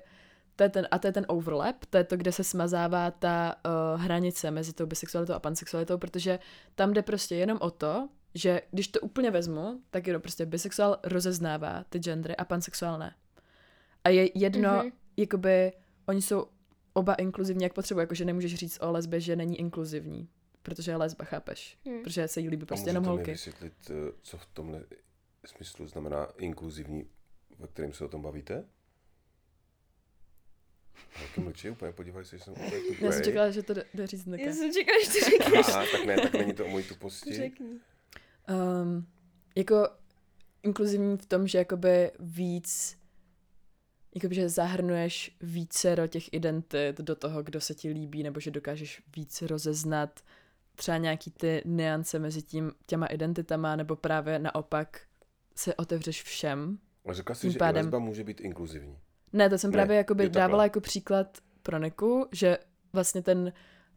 [0.56, 3.54] to je ten, a to je ten overlap, to je to, kde se smazává ta
[3.94, 6.38] uh, hranice mezi tou bisexualitou a pansexualitou, protože
[6.74, 10.98] tam jde prostě jenom o to, že když to úplně vezmu, tak jenom prostě bisexuál
[11.04, 13.14] rozeznává ty gendry a pansexuál ne.
[14.04, 14.80] A je jedno, Mhm.
[14.86, 14.92] mm-hmm.
[15.16, 15.72] jakoby,
[16.06, 16.46] oni jsou
[16.92, 20.28] oba inkluzivní, jak potřebují, jakože nemůžeš říct o lesbě, že není inkluzivní.
[20.62, 21.78] protože je lesba, chápeš?
[21.86, 22.02] Hmm.
[22.02, 23.30] Protože se jí líbí A prostě můžete jenom mi holky.
[23.30, 24.82] vysvětlit, eh, co v tomhle
[25.46, 27.10] smyslu znamená inkluzivní,
[27.58, 28.64] ve kterém se o tom bavíte?
[31.18, 32.96] Holky mlčí úplně, podívej se, že jsem úplně tupej.
[33.00, 34.52] Já jsem čekala, že to jde, říct Já Nika.
[34.52, 35.68] jsem čekala, že to řekneš.
[35.68, 37.34] Aha, tak ne, tak není to o mojí tuposti.
[37.34, 37.80] Řekni.
[38.48, 39.06] Um,
[39.56, 39.88] jako
[40.62, 43.00] inkluzivní v tom, že jakoby víc
[44.14, 49.02] jakoby, že zahrnuješ více těch identit do toho, kdo se ti líbí, nebo že dokážeš
[49.16, 50.20] víc rozeznat
[50.74, 55.00] třeba nějaký ty niance mezi tím, těma identitama, nebo právě naopak
[55.60, 56.78] se otevřeš všem.
[57.08, 58.98] A řekla jsi, že pádem- lesba může být inkluzivní.
[59.32, 62.58] Ne, to jsem Ne, právě jakoby dávala jako příklad pro Niku, že
[62.92, 63.52] vlastně ten,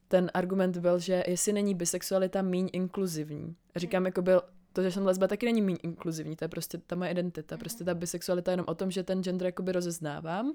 [0.07, 3.55] ten argument byl, že jestli není bisexualita míň inkluzivní.
[3.75, 4.41] A říkám, jako byl,
[4.73, 7.57] to, že jsem lesba, taky není míň inkluzivní, to je prostě ta moje identita.
[7.57, 10.53] Prostě ta bisexualita je jenom o tom, že ten gender jakoby rozeznávám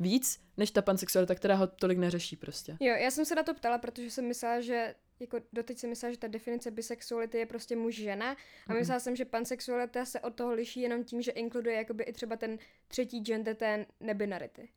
[0.00, 2.76] víc, než ta pansexualita, která ho tolik neřeší prostě.
[2.80, 6.12] Jo, já jsem se na to ptala, protože jsem myslela, že jako doteď jsem myslela,
[6.12, 10.34] že ta definice bisexuality je prostě muž žena a myslela jsem, že pansexualita se od
[10.34, 12.58] toho liší jenom tím, že inkluduje jakoby i třeba ten
[12.88, 14.68] třetí gender té nebinarity.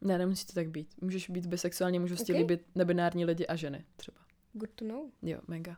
[0.00, 1.02] Ne, nemusí to tak být.
[1.02, 2.38] Můžeš být bisexuální, můžou si Ok.
[2.38, 4.18] líbit nebinární lidi a ženy třeba.
[4.52, 5.10] Good to know.
[5.22, 5.76] Jo, mega.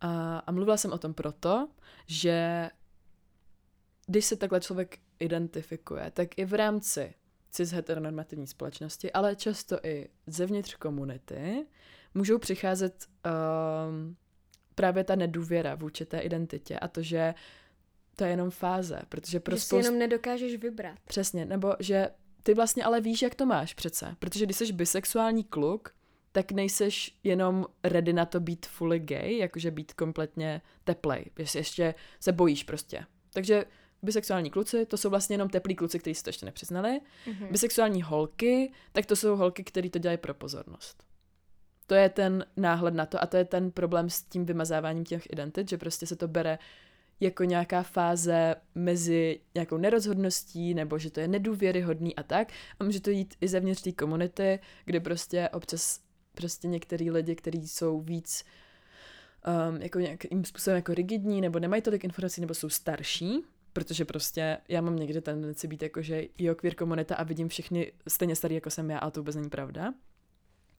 [0.00, 1.68] A, a mluvila jsem o tom proto,
[2.06, 2.68] že
[4.06, 7.14] když se takhle člověk identifikuje, tak i v rámci
[7.50, 11.66] cis heteronormativní společnosti, ale často i zevnitř komunity,
[12.18, 14.16] můžou přicházet um,
[14.74, 17.34] právě ta nedůvěra vůči té identitě a to, že
[18.16, 19.84] to je jenom fáze, protože pro že si spoustu...
[19.84, 20.98] jenom nedokážeš vybrat.
[21.04, 22.08] Přesně, nebo že
[22.42, 24.16] ty vlastně ale víš, jak to máš přece.
[24.18, 25.94] Protože když jsi bisexuální kluk,
[26.32, 31.24] tak nejseš jenom ready na to být fully gay, jakože být kompletně teplej.
[31.38, 33.04] Ještě, ještě se bojíš prostě.
[33.32, 33.64] Takže
[34.02, 37.00] bisexuální kluci, to jsou vlastně jenom teplí kluci, kteří si to ještě nepřiznali.
[37.26, 37.46] Mhm.
[37.50, 41.07] Bisexuální holky, tak to jsou holky, které to dělají pro pozornost.
[41.88, 45.26] To je ten náhled na to a to je ten problém s tím vymazáváním těch
[45.30, 46.58] identit, že prostě se to bere
[47.20, 52.52] jako nějaká fáze mezi nějakou nerozhodností, nebo že to je nedůvěryhodný a tak.
[52.80, 56.00] A může to jít i zevnitř té komunity, kde prostě občas
[56.34, 58.44] prostě některý lidi, kteří jsou víc
[59.70, 64.58] um, jako nějakým způsobem jako rigidní, nebo nemají tolik informací, nebo jsou starší, protože prostě
[64.68, 68.54] já mám někdy tendenci být jako, že jo, queer komunita a vidím všechny stejně starý
[68.54, 69.94] jako jsem já, a to vůbec není pravda.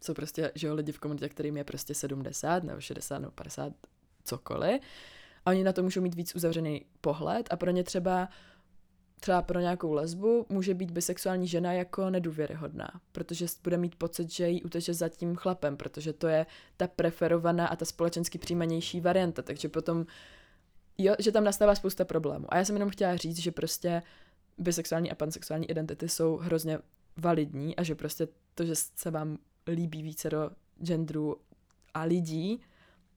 [0.02, 3.74] Jsou prostě, že jo, lidi v komunitě, kterým je prostě 70 nebo 60 nebo 50,
[4.24, 4.82] cokoliv.
[5.45, 8.30] A oni na to můžou mít víc uzavřený pohled a pro ně třeba
[9.20, 14.50] třeba pro nějakou lesbu může být bisexuální žena jako nedůvěryhodná, protože bude mít pocit, že
[14.50, 16.45] jí uteče za tím chlapem, protože to je
[16.78, 20.06] ta preferovaná a ta společensky přijímanější varianta, takže potom
[20.97, 22.45] jo, že tam nastává spousta problémů.
[22.50, 24.02] A já jsem jenom chtěla říct, že prostě
[24.58, 26.80] bisexuální a pansexuální identity jsou hrozně
[27.18, 29.38] validní a že prostě to, že se vám
[29.68, 30.51] líbí více do
[30.84, 31.38] genderů
[31.93, 32.62] a lidí,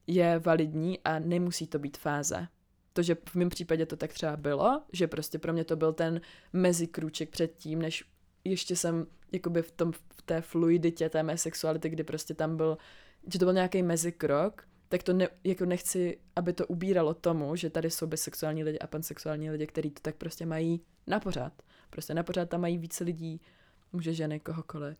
[0.07, 2.49] je validní a nemusí to být fáze.
[2.93, 5.93] To, že v mém případě to tak třeba bylo, že prostě pro mě to byl
[5.93, 6.21] ten
[6.53, 8.05] mezikrůček před tím, než
[8.45, 12.79] ještě jsem jakoby v, tom, v té fluiditě té mé sexuality, kdy prostě tam byl,
[13.33, 17.71] že to byl nějaký mezikrok, tak to ne, jako nechci, aby to ubíralo tomu, že
[17.71, 21.53] tady jsou bisexuální lidi a pansexuální lidi, kteří to tak prostě mají na pořád.
[21.91, 23.41] Prostě na pořád tam mají více lidí,
[23.93, 24.97] muže, ženy, kohokoliv.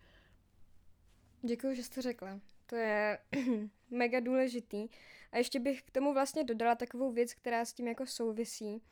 [1.43, 2.41] Děkuji, že jste řekla.
[2.67, 3.19] To je
[3.91, 4.89] mega důležitý.
[5.33, 8.83] A ještě bych k tomu vlastně dodala takovou věc, která s tím jako souvisí.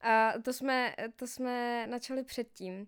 [0.00, 2.86] A to jsme, to jsme načali předtím.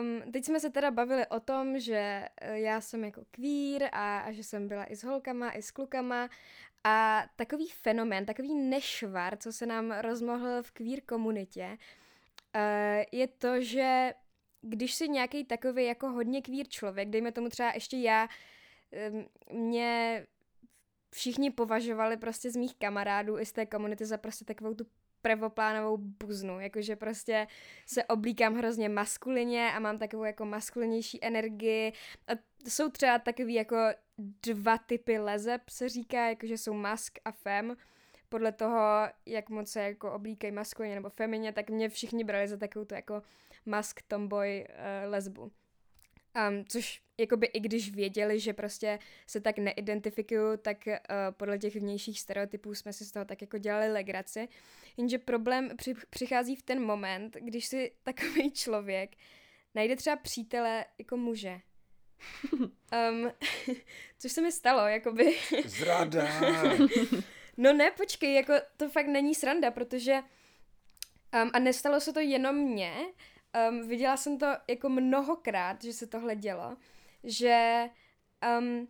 [0.00, 4.18] Um, teď jsme se teda bavili o tom, že eh, já jsem jako queer a,
[4.18, 6.28] a že jsem byla i s holkama, i s klukama
[6.84, 11.78] a takový fenomén, takový nešvar, co se nám rozmohl v queer komunitě,
[12.54, 14.14] uh, je to, že
[14.62, 18.28] když si nějaký takový jako hodně queer člověk, dejme tomu třeba ještě já,
[19.52, 20.26] mě
[21.14, 24.86] všichni považovali prostě z mých kamarádů i z té komunity za prostě takovou tu
[25.22, 27.46] prvoplánovou buznu, jakože prostě
[27.86, 31.92] se oblíkám hrozně maskulině a mám takovou jako maskulinější energii.
[32.28, 32.32] A
[32.68, 33.76] jsou třeba takový jako
[34.46, 37.76] dva typy lezeb se říká, jakože jsou mask a fem,
[38.28, 38.78] podle toho,
[39.26, 42.94] jak moc se jako oblíkají maskulině nebo femině, tak mě všichni brali za takovou tu
[42.94, 43.22] jako
[43.66, 45.42] mask tomboy uh, lesbu.
[45.42, 50.94] Um, což jakoby i když věděli, že prostě se tak neidentifikuju, tak uh,
[51.30, 54.48] podle těch vnějších stereotypů jsme si z toho tak jako dělali legraci.
[54.96, 59.16] Jenže problém při, přichází v ten moment, když si takový člověk
[59.74, 61.60] najde třeba přítele jako muže.
[63.10, 63.32] Um,
[64.18, 65.38] což se mi stalo, jakoby.
[65.64, 66.28] Zrada!
[67.56, 70.14] No ne, počkej, jako to fakt není sranda, protože
[71.42, 72.94] um, a nestalo se to jenom mně,
[73.70, 76.76] um, viděla jsem to jako mnohokrát, že se tohle dělo,
[77.24, 77.88] že
[78.58, 78.88] um,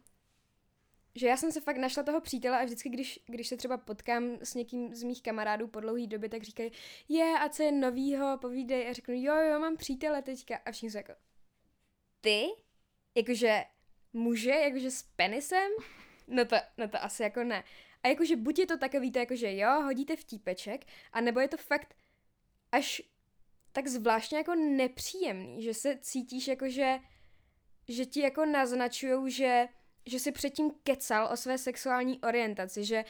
[1.17, 4.39] že já jsem se fakt našla toho přítele a vždycky, když, když se třeba potkám
[4.43, 6.71] s někým z mých kamarádů po dlouhý době, tak říkají,
[7.09, 8.89] je, a co je novýho, povídej.
[8.89, 10.57] A řeknu, jo, jo, mám přítele teďka.
[10.65, 11.13] A všichni jsou jako,
[12.21, 12.47] ty?
[13.15, 13.65] Jakože
[14.13, 15.71] muže, jakože s penisem?
[16.27, 17.65] No to, no to asi jako ne.
[18.03, 21.97] A jakože buď je to takový to, jakože jo, hodíte vtípeček, anebo je to fakt
[22.73, 23.03] až
[23.77, 26.99] tak zvláštně jako nepříjemný, že se cítíš jakože,
[27.89, 29.69] že ti jako naznačujou, že,
[30.07, 33.05] že si předtím kecal o své sexuální orientaci, že,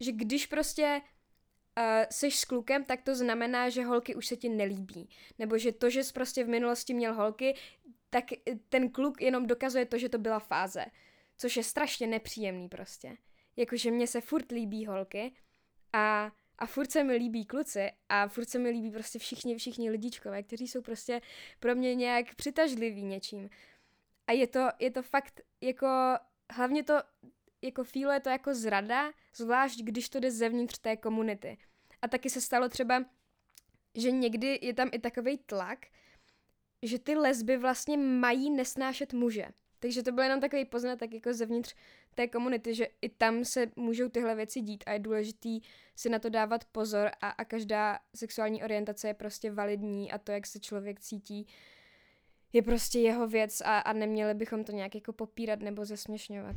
[0.00, 1.00] že když prostě
[1.78, 5.08] uh, seš s klukem, tak to znamená, že holky už se ti nelíbí.
[5.38, 7.54] Nebo že to, že jsi prostě v minulosti měl holky,
[8.10, 8.24] tak
[8.68, 10.84] ten kluk jenom dokazuje to, že to byla fáze.
[11.36, 13.16] Což je strašně nepříjemný prostě.
[13.56, 15.34] Jakože mně se furt líbí holky
[15.92, 19.90] a, a furt se mi líbí kluci a furt se mi líbí prostě všichni, všichni
[19.90, 21.20] lidičkové, kteří jsou prostě
[21.60, 23.50] pro mě nějak přitažliví něčím.
[24.26, 25.86] A je to, je to fakt jako,
[26.52, 26.94] hlavně to,
[27.62, 31.58] jako fíle je to jako zrada, zvlášť když to jde zevnitř té komunity.
[32.02, 33.04] A taky se stalo třeba,
[33.94, 35.78] že někdy je tam i takový tlak,
[36.82, 39.48] že ty lesby vlastně mají nesnášet muže.
[39.78, 41.74] Takže to byl jenom takový poznatek jako zevnitř
[42.14, 45.60] té komunity, že i tam se můžou tyhle věci dít a je důležitý
[45.96, 50.32] si na to dávat pozor a, a každá sexuální orientace je prostě validní a to,
[50.32, 51.46] jak se člověk cítí,
[52.52, 56.56] je prostě jeho věc a, a neměli bychom to nějak jako popírat nebo zesměšňovat.